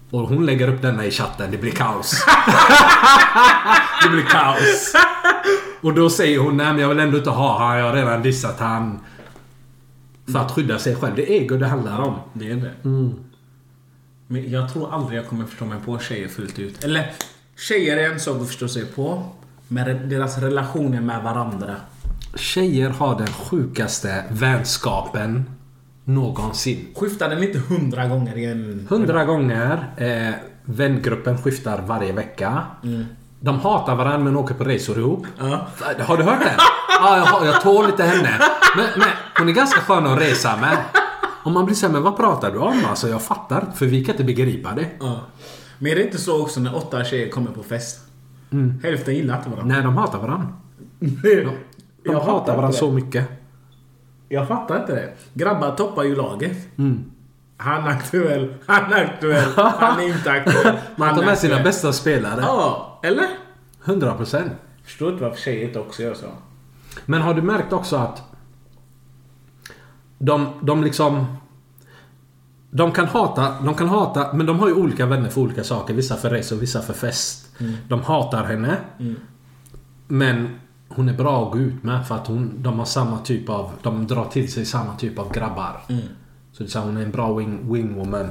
[0.10, 1.52] Och hon lägger upp denna i chatten.
[1.52, 2.26] Det blir kaos.
[4.04, 4.94] det blir kaos.
[5.82, 7.78] Och då säger hon nej men jag vill ändå inte ha han.
[7.78, 9.00] Jag har redan dissat han.
[10.32, 11.16] För att skydda sig själv.
[11.16, 12.16] Det är ego det handlar om.
[12.34, 12.74] Det är det.
[14.28, 16.84] Men jag tror aldrig jag kommer förstå mig på tjejer fullt ut.
[16.84, 17.12] Eller,
[17.58, 19.30] tjejer är en sak att förstå sig på.
[19.68, 21.76] Men deras relationer med varandra.
[22.36, 25.50] Tjejer har den sjukaste vänskapen
[26.04, 26.88] någonsin.
[26.96, 28.88] Skiftar den inte hundra gånger i en...
[28.90, 29.94] Hundra gånger.
[29.98, 30.34] Eh,
[30.66, 32.64] vängruppen skiftar varje vecka.
[33.40, 35.26] De hatar varandra men åker på resor ihop.
[35.40, 35.68] Ja.
[36.00, 36.54] Har du hört den?
[37.00, 38.40] Ja, jag, jag tål inte henne.
[38.76, 39.08] Men, men
[39.38, 40.78] hon är ganska skön att resa med.
[41.44, 42.86] Och man blir såhär, men vad pratar du om?
[42.90, 44.88] Alltså jag fattar för vi kan inte begripa det.
[45.00, 45.20] Ja.
[45.80, 48.00] Men är det inte så också när åtta tjejer kommer på fest?
[48.84, 49.76] Hälften gillar inte varandra.
[49.76, 50.48] Nej, de hatar varandra.
[51.00, 51.50] De,
[52.06, 53.28] de Jag hatar varandra så mycket.
[54.30, 55.14] Jag fattar inte det.
[55.34, 56.58] Grabbar toppar ju laget.
[57.58, 60.76] Han är aktuell, han är aktuell, han är inte aktuell.
[60.96, 62.42] Man han tar med sina bästa spelare.
[62.42, 63.28] Ja, eller?
[63.86, 64.50] 100%.
[64.84, 66.26] Förstår inte varför tjejer inte också gör så.
[67.06, 68.24] Men har du märkt också att
[70.20, 71.26] de, de liksom...
[72.70, 75.94] De kan hata, de kan hata, men de har ju olika vänner för olika saker.
[75.94, 77.56] Vissa för race och vissa för fest.
[77.88, 78.78] De hatar henne.
[80.08, 83.50] Men hon är bra att gå ut med för att hon, de har samma typ
[83.50, 83.72] av...
[83.82, 85.82] De drar till sig samma typ av grabbar.
[86.52, 88.28] Så det är så här, hon är en bra wing, wingwoman.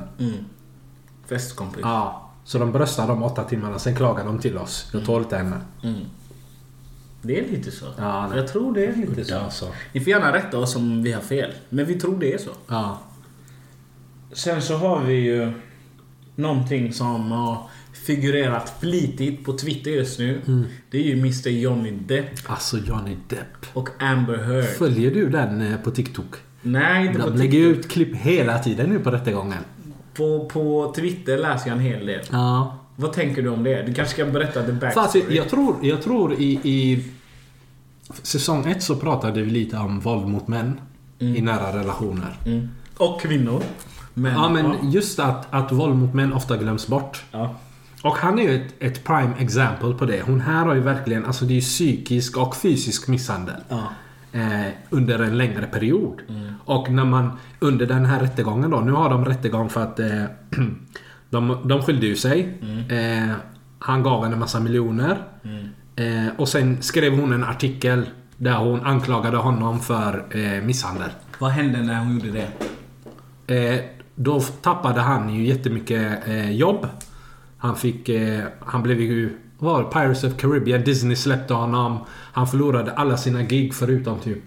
[1.27, 1.81] Festkompis.
[1.83, 2.31] Ja.
[2.45, 4.91] Så de bröstar de åtta timmarna, sen klagar de till oss.
[4.93, 5.61] Jag tål inte henne.
[7.23, 7.87] Det är lite så.
[7.99, 9.35] Ja, jag tror det är lite så.
[9.35, 9.67] Ja, så.
[9.93, 11.53] Ni får gärna rätta oss om vi har fel.
[11.69, 12.51] Men vi tror det är så.
[12.69, 12.99] Ja.
[14.33, 15.53] Sen så har vi ju
[16.35, 17.59] någonting som har
[18.07, 20.41] figurerat flitigt på Twitter just nu.
[20.47, 20.65] Mm.
[20.91, 23.67] Det är ju Mr Johnny Depp Alltså Johnny Depp.
[23.73, 24.65] och Amber Heard.
[24.65, 26.35] Följer du den eh, på TikTok?
[26.63, 29.59] Nej, inte på, De lägger ut klipp hela tiden nu på rättegången.
[30.15, 32.21] på, på Twitter läser jag en hel del.
[32.33, 32.79] Ja.
[32.97, 33.83] Vad tänker du om det?
[33.83, 35.37] Du kanske ska berätta the Fast backstory?
[35.37, 37.05] jag tror, jag tror i, i
[38.23, 40.81] säsong ett så pratade vi lite om våld mot män
[41.19, 42.37] i nära relationer.
[42.47, 42.69] Mm.
[42.97, 43.63] Och kvinnor.
[44.15, 47.25] Men, Ja men just att, att våld mot män ofta glöms bort.
[47.33, 47.55] ja.
[48.05, 50.23] Och han är ju ett, ett prime example på det.
[50.23, 53.55] Hon här har ju verkligen, alltså det är ju psykisk och fysisk misshandel.
[53.69, 53.83] Ja.
[54.33, 56.21] Eh, under en längre period.
[56.65, 60.25] Och när man under den här rättegången då, nu har de rättegång för att eh,
[61.31, 62.59] de, de skilde ju sig.
[62.91, 63.35] Eh,
[63.79, 65.19] han gav henne en massa miljoner.
[65.97, 71.11] Eh, och sen skrev hon en artikel där hon anklagade honom för eh, misshandel.
[71.39, 72.49] Vad hände när hon gjorde det?
[73.55, 73.85] Eh,
[74.15, 76.87] då tappade han ju jättemycket eh, jobb.
[77.65, 78.09] Han fick...
[78.09, 79.37] Eh, han blev ju...
[79.59, 79.85] Var?
[79.85, 80.83] Pirates of Caribbean.
[80.85, 81.99] Disney släppte honom.
[82.33, 84.43] Han förlorade alla sina gig förutom typ...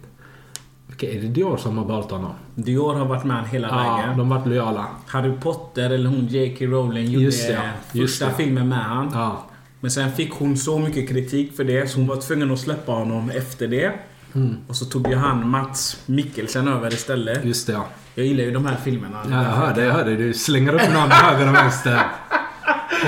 [0.88, 2.32] Vilka är det Dior som har valt honom?
[2.55, 4.18] Dior har varit med hela Ja, vägen.
[4.18, 4.86] de vart lojala.
[5.07, 6.65] Harry Potter eller hon J.K.
[6.65, 7.59] Rowling gjorde Just det.
[7.91, 8.43] Just första det.
[8.43, 9.09] filmen med han.
[9.13, 9.43] Ja.
[9.80, 12.91] Men sen fick hon så mycket kritik för det så hon var tvungen att släppa
[12.91, 13.91] honom efter det.
[14.36, 14.55] Mm.
[14.68, 17.45] Och så tog ju han Mats Mikkelsen över istället.
[17.45, 17.86] Just det ja.
[18.15, 19.18] Jag gillar ju de här filmerna.
[19.30, 20.15] ja jag hörde, jag hörde.
[20.15, 22.01] Du slänger upp någon höger och vänster.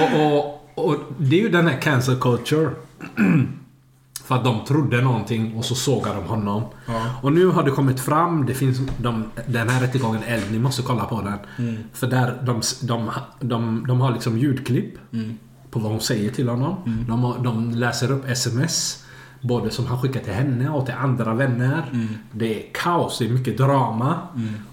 [0.02, 0.38] Och,
[0.76, 2.72] och, och det är ju den här cancel culture.
[4.24, 6.64] För att de trodde någonting och så sågade de honom.
[7.22, 10.82] Och nu har det kommit fram, det finns de, den här rättegången eld, ni måste
[10.82, 11.38] kolla på den.
[11.94, 14.94] För där de, de, de, de har liksom ljudklipp
[15.72, 16.76] på vad hon säger till honom.
[17.08, 19.06] De, har, de läser upp sms.
[19.42, 21.84] Både som han skickar till henne och till andra vänner.
[22.32, 24.20] Det är kaos, det är mycket drama.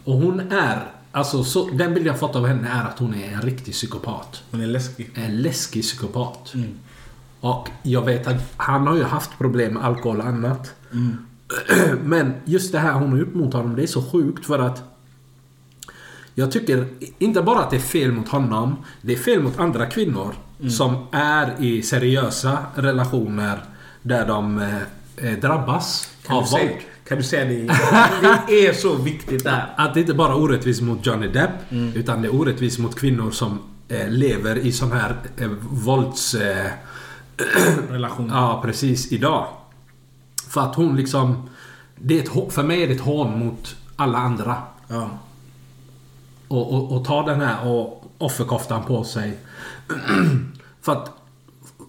[0.04, 0.78] Och hon är,
[1.16, 4.42] alltså så, den bild jag fått av henne är att hon är en riktig psykopat.
[4.50, 5.10] Hon är läskig.
[5.14, 6.54] En läskig psykopat.
[7.40, 10.74] Och jag vet att han har ju haft problem med alkohol och annat.
[12.02, 14.82] Men just det här hon har gjort mot honom, det är så sjukt för att
[16.34, 16.88] jag tycker
[17.18, 18.76] inte bara att det är fel mot honom.
[19.02, 20.34] Det är fel mot andra kvinnor
[20.70, 23.58] som är i seriösa relationer
[24.02, 24.82] där de eh,
[25.16, 26.70] eh, drabbas Kan av våld.
[27.08, 27.54] Kan du säga det?
[28.46, 29.74] Det är så viktigt det här.
[29.76, 31.50] Att det inte bara är orättvist mot Johnny Depp.
[31.94, 36.34] Utan det är orättvist mot kvinnor som eh, lever i sån här eh, vålds...
[36.34, 36.70] Eh,
[37.90, 38.30] Relation.
[38.34, 39.12] ja, precis.
[39.12, 39.46] Idag.
[40.48, 41.48] För att hon liksom...
[41.96, 44.56] Det är ett, för mig är det ett hån mot alla andra.
[44.88, 45.10] Ja.
[46.48, 49.38] Och, och, och ta den här och offerkoftan på sig.
[50.82, 51.12] för att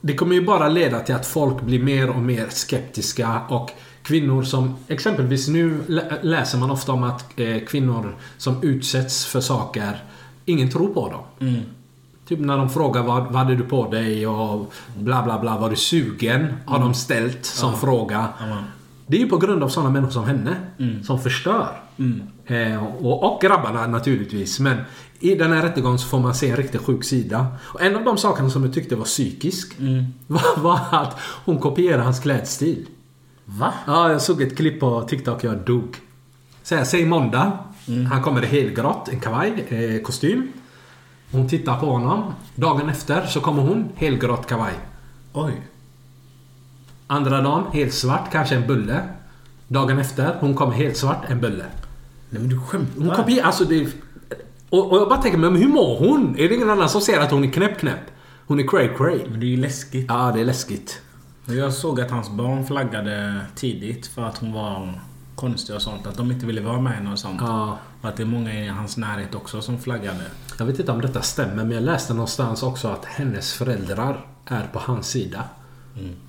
[0.01, 3.71] det kommer ju bara leda till att folk blir mer och mer skeptiska och
[4.07, 9.41] kvinnor som exempelvis nu lä- läser man ofta om att eh, kvinnor som utsätts för
[9.41, 10.03] saker,
[10.45, 11.23] ingen tror på dem.
[12.27, 15.69] Typ när de frågar vad, vad hade du på dig och bla bla bla, var
[15.69, 16.47] du sugen?
[16.65, 18.27] Har de ställt som fråga.
[19.07, 20.55] Det är ju på grund av sådana människor som henne.
[21.03, 21.67] Som förstör.
[22.45, 24.59] Eh, och, och grabbarna naturligtvis.
[24.59, 24.77] Men
[25.19, 27.47] i den här rättegången så får man se en riktigt sjuk sida.
[27.63, 29.73] Och en av de sakerna som jag tyckte var psykisk.
[30.27, 32.85] Var, var att hon kopierade hans klädstil.
[33.49, 33.73] Va?
[33.87, 35.97] Ja, jag såg ett klipp på TikTok jag dog.
[36.63, 37.51] Så här, säg måndag.
[38.09, 40.51] Han kommer helgrått, en kavaj, eh, kostym.
[41.31, 42.33] Hon tittar på honom.
[42.55, 44.73] Dagen efter så kommer hon, helgrått kavaj.
[45.33, 45.61] Oj.
[47.07, 49.01] Andra dagen, helt svart, kanske en bulle.
[49.67, 51.65] Dagen efter, hon kommer helt svart, en bulle.
[52.29, 53.01] Nej men du skämtar?
[53.01, 53.87] Hon kopierar, alltså det...
[54.69, 56.35] Och, och jag bara tänker, men hur mår hon?
[56.37, 58.11] Är det ingen annan som ser att hon är knäpp-knäpp?
[58.47, 59.29] Hon är cray-cray.
[59.29, 60.05] Men det är ju läskigt.
[60.09, 61.01] Ja, det är läskigt.
[61.49, 64.99] Jag såg att hans barn flaggade tidigt för att hon var
[65.35, 66.07] konstig och sånt.
[66.07, 67.41] Att de inte ville vara med henne och sånt.
[67.41, 67.77] Ja.
[68.01, 70.23] Och att det är många i hans närhet också som flaggade.
[70.59, 74.67] Jag vet inte om detta stämmer, men jag läste någonstans också att hennes föräldrar är
[74.73, 75.43] på hans sida.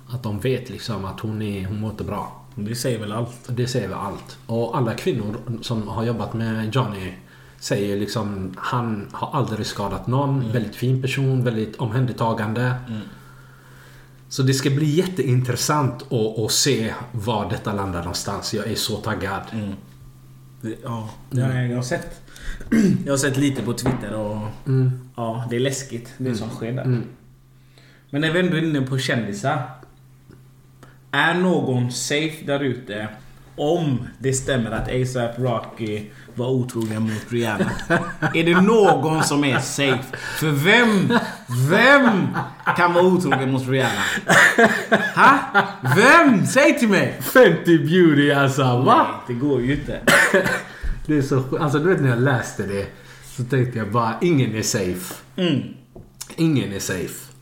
[0.09, 2.45] Att de vet liksom att hon, är, hon mår inte bra.
[2.55, 3.47] Det säger väl allt.
[3.47, 4.37] Det säger väl allt.
[4.45, 7.13] Och alla kvinnor som har jobbat med Johnny
[7.59, 10.51] säger liksom han har aldrig skadat någon.
[10.51, 12.73] Väldigt fin person, väldigt omhändertagande.
[14.29, 18.53] Så det ska bli jätteintressant att, att se var detta landar någonstans.
[18.53, 19.41] Jag är så taggad.
[20.61, 22.21] Det- Ja, det har jag, jag har sett.
[23.05, 24.37] Jag har sett lite på Twitter och...
[25.15, 27.01] Ja, det är läskigt det som sker där.
[28.09, 29.61] Men när vi ändå är inne på kändisar.
[31.11, 33.07] Är någon safe där ute
[33.55, 36.05] om det stämmer att ASAP Rocky
[36.35, 37.71] var otrogen mot Rihanna?
[38.33, 40.17] är det någon som är safe?
[40.39, 41.13] För vem,
[41.69, 42.27] vem
[42.77, 44.03] kan vara otrogen mot Rihanna?
[45.15, 45.39] Ha?
[45.95, 46.45] Vem?
[46.45, 47.17] Säg till mig!
[47.21, 49.07] 50 beauty alltså, va?
[49.07, 49.99] Nej, det går ju inte.
[51.05, 51.57] Det är så.
[51.59, 52.87] Alltså du vet när jag läste det.
[53.35, 55.15] Så tänkte jag bara, ingen är safe.
[55.35, 55.61] Mm.
[56.35, 57.33] Ingen är safe.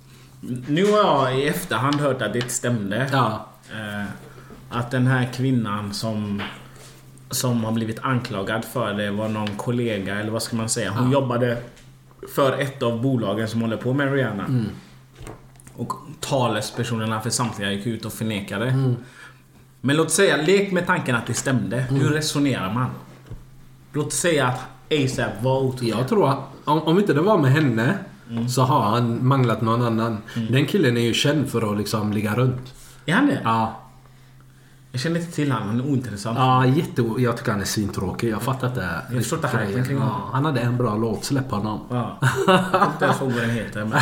[0.67, 3.09] Nu har jag i efterhand hört att det stämde.
[3.11, 3.47] Ja.
[3.71, 4.05] Eh,
[4.69, 6.41] att den här kvinnan som
[7.29, 10.91] som har blivit anklagad för det var någon kollega, eller vad ska man säga.
[10.91, 11.57] Hon jobbade
[12.35, 14.45] för ett av bolagen som håller på med Rihanna.
[15.75, 18.95] Och talespersonerna för samtliga gick ut och förnekade.
[19.81, 21.77] Men låt säga, lek med tanken att det stämde.
[21.77, 22.89] Hur resonerar man?
[23.93, 24.59] Låt säga att
[24.91, 25.97] ASAP var otrogen.
[25.97, 27.97] Jag tror att om, om inte det var med henne
[28.49, 30.17] så har han manglat någon annan.
[30.49, 32.73] Den killen är ju känd för att liksom ligga runt.
[33.05, 33.41] Är han det?
[33.43, 33.81] Ja.
[34.97, 36.37] Jag känner inte till honom, han är ointressant.
[36.37, 37.01] Ja, jätte...
[37.17, 38.29] Jag tycker han är svintråkig.
[38.29, 38.89] Jag fattar inte.
[39.09, 40.29] Jag förstår inte hypen kring ja, honom.
[40.31, 41.23] Han hade en bra låt.
[41.23, 41.79] Släpp honom.
[41.89, 42.17] Ja.
[42.47, 43.85] Jag kommer inte ens vad den heter.
[43.85, 43.99] Men...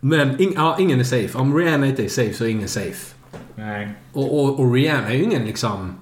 [0.00, 1.38] Men ing, ja, ingen är safe.
[1.38, 3.14] Om Rihanna inte är safe så är ingen safe.
[3.54, 3.94] Nej.
[4.12, 5.94] Och, och, och Rihanna är ju ingen liksom...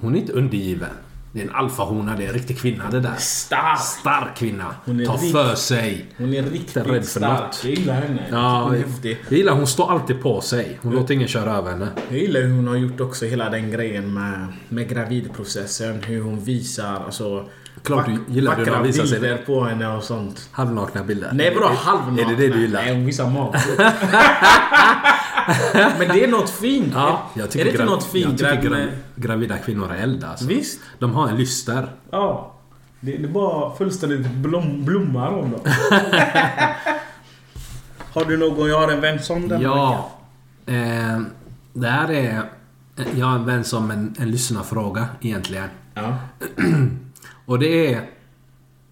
[0.00, 0.90] Hon är inte undergiven.
[1.32, 2.16] Det är en alfahona.
[2.16, 3.14] Det är en riktig kvinna det där.
[3.18, 3.78] Stark!
[3.80, 4.74] Stark kvinna.
[4.84, 6.06] Hon är Tar rik- för sig.
[6.18, 7.40] Hon är riktigt rädd för stark.
[7.40, 7.60] något.
[7.64, 8.22] Jag gillar henne.
[8.30, 9.18] Ja, hon är jag, häftig.
[9.28, 10.78] jag gillar hon står alltid på sig.
[10.82, 11.88] Hon låter ingen köra över henne.
[12.08, 16.02] Jag gillar hur hon har gjort också hela den grejen med, med gravidprocessen.
[16.02, 17.44] Hur hon visar alltså...
[17.84, 19.20] Klart du gillar hur vackra hon visar sig.
[19.20, 20.48] bilder på henne och sånt.
[20.52, 21.30] Halvnakna bilder.
[21.32, 22.22] Nej vadå halvnakna?
[22.32, 22.82] Är det det du gillar?
[22.82, 23.60] Nej, hon visar magen.
[25.98, 26.92] Men det är något fint.
[26.94, 28.40] Ja, jag tycker, är det inte något fint?
[28.40, 30.46] jag tycker grav- gravida kvinnor är eld alltså.
[30.46, 30.80] Visst?
[30.98, 31.88] De har en lyster.
[32.10, 32.52] Ja.
[33.00, 35.60] Det, det bara fullständigt blom, blommar om dem.
[38.12, 40.10] har du någon jag har en vän som den Ja.
[40.66, 41.20] Eh,
[41.72, 42.42] det här är...
[43.16, 45.68] Jag har en vän som en, en lyssnarfråga egentligen.
[45.94, 46.16] Ja.
[47.46, 48.00] Och det är...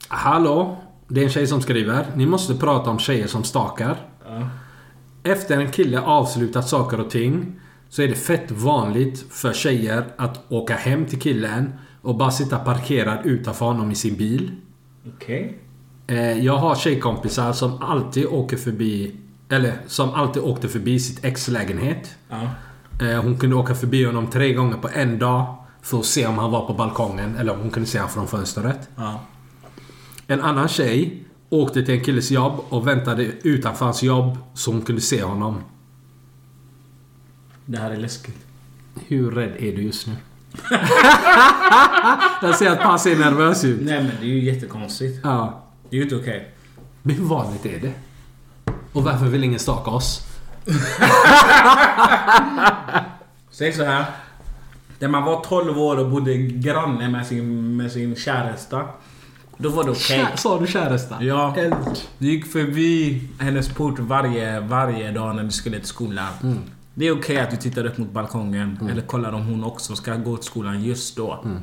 [0.08, 0.76] Hallå?
[1.08, 2.06] Det är en tjej som skriver.
[2.14, 3.96] Ni måste prata om tjejer som stakar.
[4.28, 4.48] Ja.
[5.28, 10.52] Efter en kille avslutat saker och ting så är det fett vanligt för tjejer att
[10.52, 11.72] åka hem till killen
[12.02, 14.50] och bara sitta parkerad utanför honom i sin bil.
[15.16, 15.58] Okej.
[16.06, 19.16] Eh, jag har tjejkompisar som alltid åker förbi
[19.48, 22.14] eller som alltid åkte förbi sitt ex lägenhet.
[22.28, 22.48] Ja.
[23.06, 26.38] Eh, hon kunde åka förbi honom tre gånger på en dag för att se om
[26.38, 28.88] han var på balkongen eller om hon kunde se honom från fönstret.
[28.96, 29.20] Ja.
[30.26, 34.82] En annan tjej åkte till en killes jobb och väntade utanför hans jobb så hon
[34.82, 35.62] kunde se honom.
[37.64, 38.46] Det här är läskigt.
[39.06, 40.12] Hur rädd är du just nu?
[42.42, 43.80] jag ser att Pass är nervös ut.
[43.80, 45.20] Nej men det är ju jättekonstigt.
[45.22, 45.64] Ja.
[45.90, 46.54] Det är ju inte okej.
[47.02, 47.92] Men hur vanligt är det?
[48.92, 50.20] Och varför vill ingen staka oss?
[53.50, 54.04] Säg så här.
[54.98, 58.88] När man var 12 år och bodde granne med sin, med sin käresta.
[59.58, 60.02] Då var det okej.
[60.02, 61.22] Kär, sa du käresta?
[61.22, 61.56] Ja.
[61.56, 61.74] Eld.
[62.18, 66.32] Du gick förbi hennes port varje, varje dag när du skulle till skolan.
[66.42, 66.58] Mm.
[66.94, 70.16] Det är okej att du tittar upp mot balkongen eller kollar om hon också ska
[70.16, 71.40] gå till skolan just då.
[71.44, 71.62] Mm.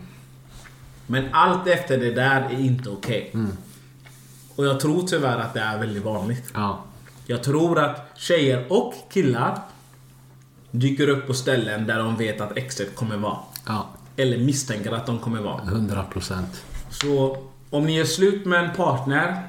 [1.08, 3.32] Men allt efter det där är inte okej.
[3.34, 3.52] Mm.
[4.56, 6.52] Och jag tror tyvärr att det är väldigt vanligt.
[6.54, 6.84] Ja.
[7.26, 9.60] Jag tror att tjejer och killar
[10.72, 13.38] dyker upp på ställen där de vet att exet kommer vara.
[13.66, 13.88] Ja.
[14.18, 15.62] Eller misstänker att de kommer vara.
[15.64, 16.64] 100 procent.
[16.89, 17.38] Så
[17.76, 19.41] om ni är slut med en partner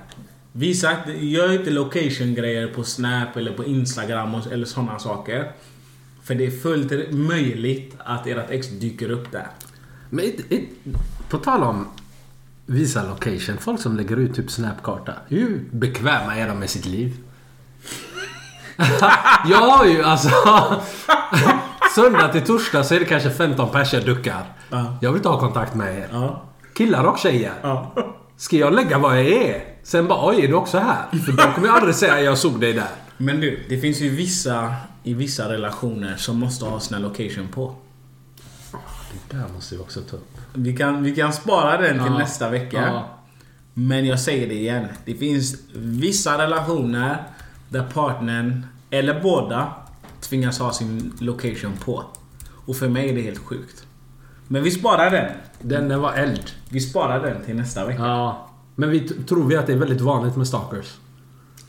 [0.58, 5.52] Visa att, gör inte location-grejer på Snap eller på Instagram och, eller sådana saker.
[6.22, 9.46] För det är fullt möjligt att ert ex dyker upp där.
[10.10, 10.68] Men it, it,
[11.28, 11.88] på tal om
[12.66, 13.58] visa location.
[13.58, 15.12] Folk som lägger ut typ snapkarta.
[15.28, 17.16] Hur bekväma är de med sitt liv?
[19.46, 20.30] jag har ju alltså...
[21.94, 24.44] Söndag till torsdag så är det kanske 15 personer duckar.
[24.70, 24.98] Ja.
[25.00, 26.08] Jag vill inte ha kontakt med er.
[26.12, 26.42] Ja.
[26.76, 27.52] Killar och tjejer.
[27.62, 27.92] Ja.
[28.36, 29.64] Ska jag lägga vad jag är?
[29.82, 31.18] Sen bara oj, är du också här?
[31.26, 32.88] För de kommer ju aldrig säga jag såg dig där.
[33.16, 37.74] Men du, det finns ju vissa i vissa relationer som måste ha sina location på.
[39.30, 40.38] Det där måste vi också ta upp.
[40.54, 42.18] Vi kan, vi kan spara den till Ja.
[42.18, 42.82] nästa vecka.
[42.86, 43.08] Ja.
[43.74, 44.86] Men jag säger det igen.
[45.04, 47.22] Det finns vissa relationer
[47.68, 49.72] där partnern, eller båda,
[50.20, 52.04] tvingas ha sin location på.
[52.66, 53.86] Och för mig är det helt sjukt.
[54.49, 55.32] Men vi sparar den.
[55.61, 56.51] Den, den var eld.
[56.70, 58.03] Vi sparar den till nästa vecka.
[58.03, 58.49] Ja.
[58.74, 60.97] Men vi tror vi att det är väldigt vanligt med stalkers?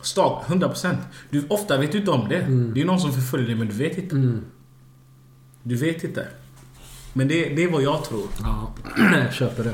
[0.02, 0.96] Stalk, 100%.
[1.30, 2.42] Du, ofta vet du inte om det.
[2.74, 4.40] Det är någon som förföljer dig men du vet inte.
[5.64, 6.28] Du vet inte.
[7.14, 8.28] Men det, det är vad jag tror.
[8.44, 8.74] Ja.
[8.98, 9.74] Jag köper det.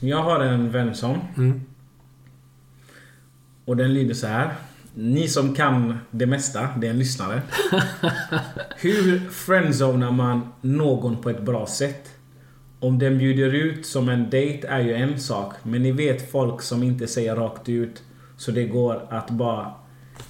[0.00, 1.18] Jag har en vän som.
[3.64, 4.54] Och den lyder så här.
[5.02, 7.42] Ni som kan det mesta, det är en lyssnare.
[8.76, 12.10] Hur friendzonar man någon på ett bra sätt?
[12.80, 16.62] Om den bjuder ut som en date är ju en sak, men ni vet folk
[16.62, 18.02] som inte säger rakt ut.
[18.36, 19.74] Så det går att bara...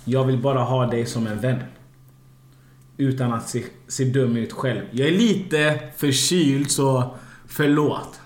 [0.04, 1.58] Jag vill bara ha dig som en vän.
[2.96, 4.82] Utan att se, se dum ut själv.
[4.90, 7.16] Jag är lite förkyld så
[7.46, 8.20] förlåt.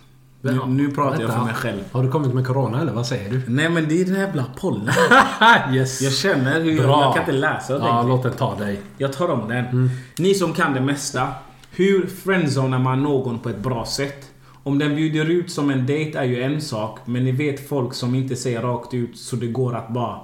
[0.44, 1.38] Nu, nu pratar jag Vänta.
[1.38, 1.80] för mig själv.
[1.92, 3.42] Har du kommit med Corona eller vad säger du?
[3.48, 4.94] Nej men det är den här jävla pollen.
[5.74, 6.02] yes.
[6.02, 7.02] Jag känner hur jag, Bra.
[7.02, 8.80] jag kan inte läsa Ja, låt den ta dig.
[8.98, 9.90] Jag tar om den.
[10.18, 11.28] Ni som kan det mesta.
[11.70, 14.30] Hur friendzonar man någon på ett bra sätt?
[14.62, 17.94] Om den bjuder ut som en date är ju en sak, men ni vet folk
[17.94, 20.20] som inte säger rakt ut så det går att bara...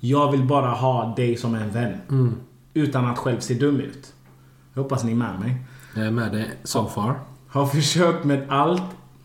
[0.00, 1.96] Jag vill bara ha dig som en vän.
[2.74, 4.12] Utan att själv se dum ut.
[4.74, 5.56] Jag hoppas ni är med mig.
[5.96, 7.20] Jag är med dig so far.
[7.48, 8.82] Har försökt med allt.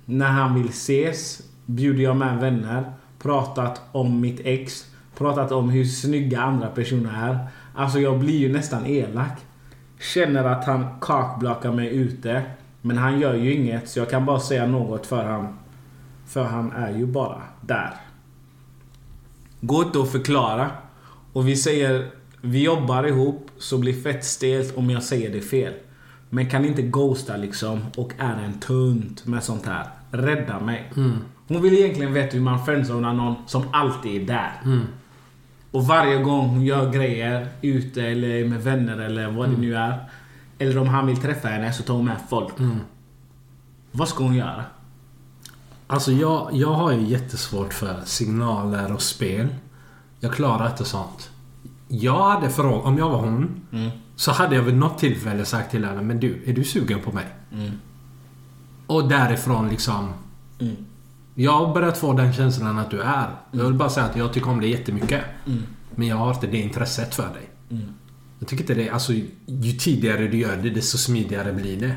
[0.10, 2.91] När han vill ses bjuder jag med vänner.
[3.20, 4.86] Pratat om mitt ex.
[5.18, 7.47] Pratat om hur snygga andra personer är.
[7.76, 9.39] Alltså jag blir ju nästan elak.
[9.99, 12.41] Känner att han kakblakar mig ute.
[12.82, 15.58] Men han gör ju inget så jag kan bara säga något för han.
[16.28, 17.93] För han är ju bara där.
[19.62, 20.72] Går inte att förklara.
[21.34, 22.10] Och vi säger
[22.41, 25.74] vi jobbar ihop så blir fett stelt om jag säger det fel.
[26.30, 29.97] Men kan inte ghosta liksom och är en tunt med sånt här.
[30.12, 30.91] Rädda mig.
[31.47, 34.51] Hon vill egentligen veta hur man friendzonar någon som alltid är där.
[35.72, 40.10] Och varje gång hon gör grejer ute eller med vänner eller vad det nu är.
[40.60, 42.53] Eller om han vill träffa henne så tar hon med folk.
[43.91, 44.64] Vad ska hon göra?
[45.88, 49.47] Alltså jag, jag har ju jättesvårt för signaler och spel.
[50.20, 51.30] Jag klarar inte sånt.
[51.88, 53.62] Jag hade frågat, om jag var hon,
[54.16, 57.12] så hade jag vid något tillfälle sagt till henne, men du, är du sugen på
[57.12, 57.26] mig?
[58.88, 60.14] Och därifrån liksom...
[61.36, 63.30] Jag har börjat få den känslan att du är.
[63.52, 65.22] Jag vill bara säga att jag tycker om dig jättemycket.
[65.96, 67.50] Men jag har inte det intresset för dig.
[68.40, 68.90] Jag tycker inte det.
[68.90, 69.14] Alltså,
[69.46, 71.96] ju tidigare du gör det, desto smidigare blir det.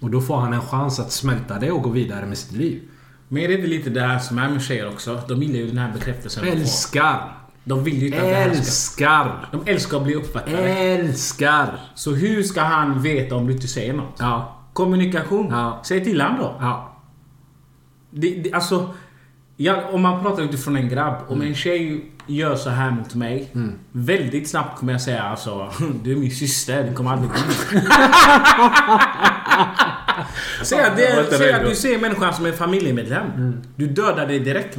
[0.00, 2.82] Och då får han en chans att smälta det och gå vidare med sitt liv.
[3.28, 5.22] Men är det inte lite det här som är med tjejer också?
[5.28, 6.48] De gillar ju den här bekräftelsen.
[6.48, 7.34] Älskar!
[7.64, 8.58] De vill ju inte att här ska...
[8.58, 9.48] Älskar!
[9.52, 10.58] De älskar att bli uppfattade.
[10.68, 11.80] Älskar!
[11.94, 14.16] Så hur ska han veta om du inte säger något?
[14.18, 14.57] Ja.
[14.78, 15.48] Kommunikation.
[15.50, 15.80] Ja.
[15.84, 16.56] Säg till han då.
[16.60, 16.94] Ja.
[18.10, 18.94] Det, det, alltså,
[19.56, 21.14] ja, om man pratar utifrån en grabb.
[21.28, 21.48] Om Mm.
[21.48, 23.52] en tjej gör så här mot mig.
[23.92, 25.70] Väldigt snabbt kommer jag säga alltså,
[26.02, 27.36] du är min syster, det kommer aldrig gå.
[30.64, 31.58] Säg att, Jag det, säg att.
[31.60, 31.70] Mm.
[31.70, 33.52] du ser människan som en familjemedlem.
[33.76, 34.76] Du dödar dig direkt.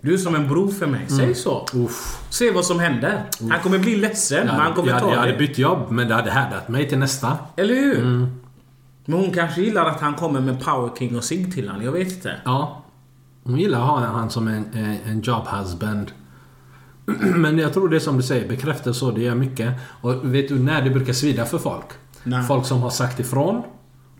[0.00, 1.00] Du är som en bror för mig.
[1.08, 1.66] Säg så.
[1.74, 2.18] Uff.
[2.30, 3.22] Se vad som händer.
[3.50, 5.38] Han kommer bli ledsen, men han kommer jag, ta jag hade det.
[5.38, 7.38] bytt jobb, men det hade härdat mig till nästa.
[7.56, 8.26] Eller hur?
[9.10, 11.84] Men hon kanske gillar att han kommer med Power King och sig till honom.
[11.84, 12.34] Jag vet inte.
[12.44, 12.82] Ja.
[13.44, 16.12] Hon gillar att ha han som en, en, en job husband.
[17.36, 19.74] Men jag tror det som du säger, bekräftelse och det gör mycket.
[20.00, 21.84] Och vet du när det brukar svida för folk?
[22.24, 22.42] Nej.
[22.42, 23.62] Folk som har sagt ifrån.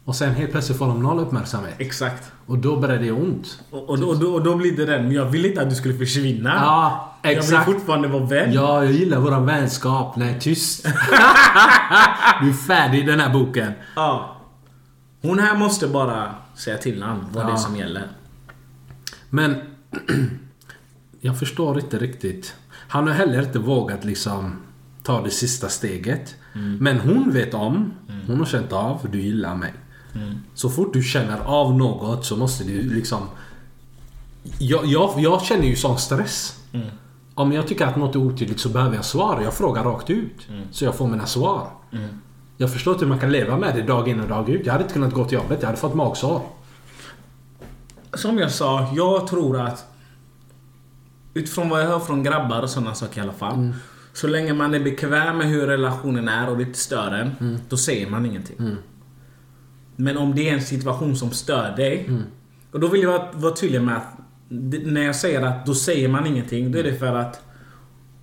[0.04, 1.74] Och sen helt plötsligt får de noll uppmärksamhet.
[1.78, 2.32] Exakt.
[2.46, 3.60] Och då börjar det ont.
[3.70, 5.76] Och, och, och, då, och då blir det den, men jag vill inte att du
[5.76, 6.52] skulle försvinna.
[6.54, 7.68] Ja, Jag exakt.
[7.68, 8.52] vill fortfarande vara vän.
[8.52, 10.16] Ja, jag gillar våran vänskap.
[10.16, 10.84] Nej, tyst.
[12.40, 13.72] du är färdig i den här boken.
[13.96, 14.36] Ja.
[15.22, 17.56] Hon här måste bara säga till honom vad det är Ja.
[17.56, 18.08] som gäller.
[19.30, 19.54] Men...
[21.20, 22.54] jag förstår inte riktigt.
[22.88, 24.56] Han har heller inte vågat liksom
[25.02, 26.34] ta det sista steget.
[26.80, 27.92] Men hon vet om.
[28.26, 29.08] Hon har känt av.
[29.12, 29.72] Du gillar mig.
[30.54, 33.22] Så fort du känner av något så måste du liksom...
[34.58, 36.60] Jag, jag, jag känner ju sån stress.
[37.34, 39.40] Om jag tycker att något är otydligt så behöver jag svar.
[39.44, 40.48] Jag frågar rakt ut.
[40.72, 41.70] Så jag får mina svar.
[42.60, 44.66] Jag förstår inte hur man kan leva med det dag in och dag ut.
[44.66, 45.58] Jag hade inte kunnat gå till jobbet.
[45.60, 46.42] Jag hade fått magsår.
[48.14, 49.86] Som jag sa, jag tror att...
[51.34, 53.54] Utifrån vad jag hör från grabbar och sådana saker i alla fall.
[53.54, 53.72] Mm.
[54.12, 57.30] Så länge man är bekväm med hur relationen är och det inte stör en.
[57.40, 57.58] Mm.
[57.68, 58.76] Då säger man ingenting.
[59.96, 62.04] Men om det är en situation som stör dig.
[62.08, 62.22] Mm.
[62.72, 64.18] Och då vill jag vara, tydlig med att
[64.84, 66.72] när jag säger att då säger man ingenting.
[66.72, 67.40] Då är det för att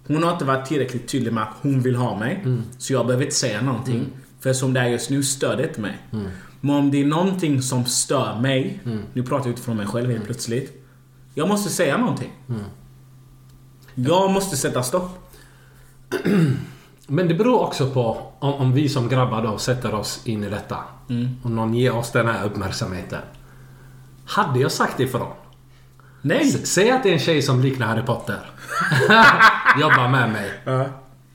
[0.07, 2.41] hon har inte varit tillräckligt tydlig med att hon vill ha mig.
[2.45, 2.63] Mm.
[2.77, 4.05] Så jag behöver inte säga någonting.
[4.39, 5.97] För som det är just nu stör det inte mig.
[6.13, 6.27] Mm.
[6.61, 8.79] Men om det är någonting som stör mig.
[9.13, 10.83] Nu pratar jag utifrån mig själv helt plötsligt.
[11.33, 12.31] Jag måste säga någonting.
[12.49, 12.61] Mm.
[13.95, 15.31] Jag måste sätta stopp.
[17.07, 20.49] Men det beror också på om, om vi som grabbar då sätter oss in i
[20.49, 20.77] detta.
[21.43, 23.21] Och någon ger oss den här uppmärksamheten.
[24.25, 25.27] Hade jag sagt ifrån?
[26.21, 26.41] Nej!
[26.43, 28.39] S- Säg att det är en tjej som liknar Harry Potter.
[29.81, 30.51] Jobbar med mig.
[30.65, 30.85] Ja.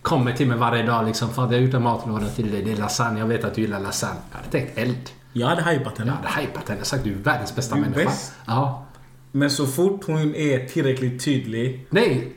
[0.02, 1.34] Kommer till mig varje dag liksom.
[1.34, 2.62] Fan, jag har gjort en matlåda till dig.
[2.62, 3.18] Det är lasagne.
[3.20, 4.20] Jag vet att du gillar lasagne.
[4.30, 5.10] Jag hade tänkt eld.
[5.32, 6.12] Jag hade hypat henne.
[6.22, 6.84] Jag hade hypat henne.
[6.84, 8.04] Sagt du är världens bästa Du är människa.
[8.10, 8.32] bäst.
[8.46, 8.86] Ja.
[9.32, 11.86] Men så fort hon är tillräckligt tydlig.
[11.90, 12.32] Nej.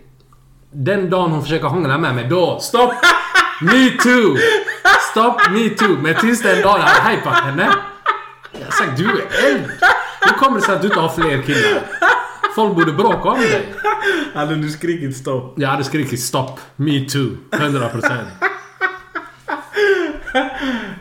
[0.72, 2.60] Den dagen hon försöker hångla med mig, då...
[2.60, 2.94] Stopp!
[3.62, 4.36] Me too!
[5.12, 5.98] Stopp, me too!
[6.02, 7.70] Men tills den dagen jag hade hypat henne.
[8.52, 9.64] Jag har sagt du är eld.
[10.22, 11.82] Hur kommer det sig att du inte har fler killar?
[12.56, 13.74] Folk borde bråka om dig.
[14.34, 15.54] Hade du skrikit stopp?
[15.60, 16.60] Jag hade skrikit stopp.
[16.76, 17.38] Me too.
[17.52, 18.26] 100%.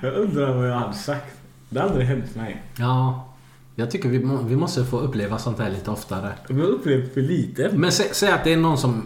[0.00, 1.36] Jag undrar vad jag hade sagt.
[1.68, 2.62] Det har aldrig hänt mig.
[2.76, 3.28] Ja.
[3.74, 6.32] Jag tycker vi, må, vi måste få uppleva sånt här lite oftare.
[6.48, 7.70] Jag har upplevt för lite.
[7.72, 9.02] Men sä, säg att det är någon som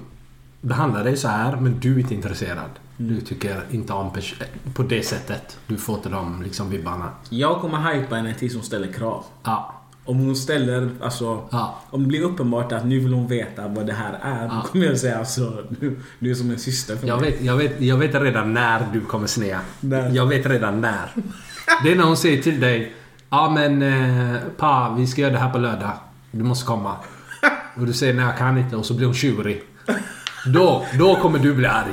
[0.61, 2.71] behandlar dig så här men du är inte intresserad.
[2.97, 4.11] Du tycker inte om
[4.75, 5.59] på det sättet.
[5.67, 7.11] Du får till de liksom vibbarna.
[7.31, 9.25] Jag kommer hypa henne tills hon ställer krav.
[9.45, 9.78] Ja.
[10.09, 11.49] Om hon ställer, alltså...
[11.51, 11.81] Ja.
[11.91, 14.45] Om det blir uppenbart att nu vill hon veta vad det här är.
[14.45, 14.51] Ja.
[14.55, 17.31] Då kommer jag säga alltså, du, du är som en syster för Jag mig.
[17.31, 19.61] vet, jag, vet, jag vet redan när du kommer snea.
[19.81, 20.11] När?
[20.11, 21.11] Jag vet redan när.
[21.83, 22.93] Det är när hon säger till dig
[23.31, 25.93] Ja men eh, Pa, vi ska göra det här på lördag.
[26.31, 26.97] Du måste komma.
[27.77, 29.63] Och du säger nej jag kan inte och så blir hon tjurig.
[30.47, 31.93] Då, då kommer du bli arg.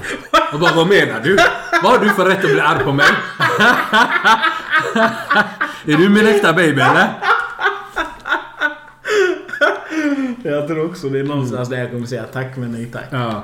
[0.53, 1.37] Och bara vad menar du?
[1.83, 3.05] Vad har du för rätt att bli arg på mig?
[5.85, 7.09] är du min äkta baby eller?
[10.55, 13.07] Jag tror också det är någonstans där jag kommer säga tack men nej tack.
[13.09, 13.43] Ja.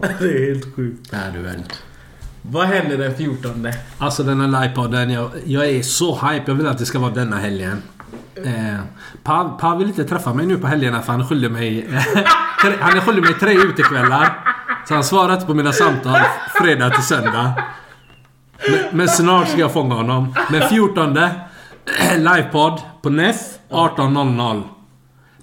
[0.18, 1.12] Det är helt sjukt.
[1.12, 1.62] Är du väl.
[2.42, 3.68] Vad händer den 14?
[3.98, 6.44] Alltså den här livepodden, jag, jag är så hype.
[6.46, 7.82] Jag vill att det ska vara denna helgen.
[8.44, 8.78] Eh,
[9.22, 11.82] pa, pa vill inte träffa mig nu på helgerna för han skyller mig...
[12.62, 14.38] tre, han är skyldig mig tre utekvällar.
[14.88, 16.20] Så han svarar inte på mina samtal
[16.54, 17.52] fredag till söndag.
[18.70, 20.34] Men, men snart ska jag fånga honom.
[20.50, 21.14] Men 14
[22.16, 23.36] livepodd på NEF
[23.70, 24.77] 18.00.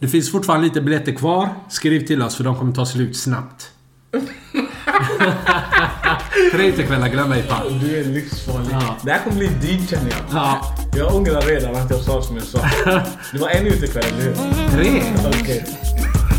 [0.06, 1.50] Det finns fortfarande lite biljetter kvar.
[1.70, 3.70] Skriv till oss för de kommer ta slut snabbt.
[6.52, 7.64] tre utekvällar, glöm mig pa.
[7.82, 8.68] Du är livsfarlig.
[8.72, 8.98] Ja.
[9.04, 10.20] Det här kommer bli dyrt känner jag.
[10.32, 10.76] Ja.
[10.98, 12.60] Jag ångrar redan att jag sa som jag sa.
[13.32, 14.34] Det var en utekväll, eller hur?
[14.72, 15.04] Tre?
[15.42, 15.66] Okej.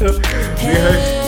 [0.61, 1.27] Vi hörs.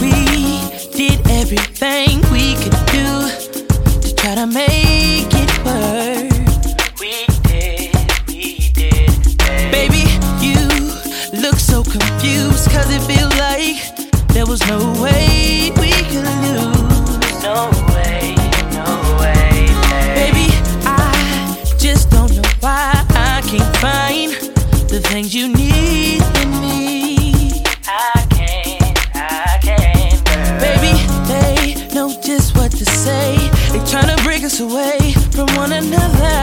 [0.00, 0.10] We
[0.96, 2.75] did everything we could
[4.26, 6.32] try to make it work.
[6.98, 7.94] We did,
[8.26, 9.38] we did.
[9.70, 10.02] Baby,
[10.44, 10.58] you
[11.40, 13.78] look so confused cause it feels like
[14.34, 17.42] there was no way we could lose.
[17.44, 18.34] No way,
[18.74, 18.88] no
[19.20, 19.68] way.
[20.18, 20.48] Baby,
[20.84, 24.32] I just don't know why I can't find
[24.90, 26.25] the things you need
[34.46, 36.36] us away from one another.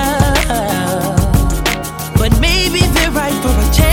[2.17, 3.92] But maybe they're right for a change.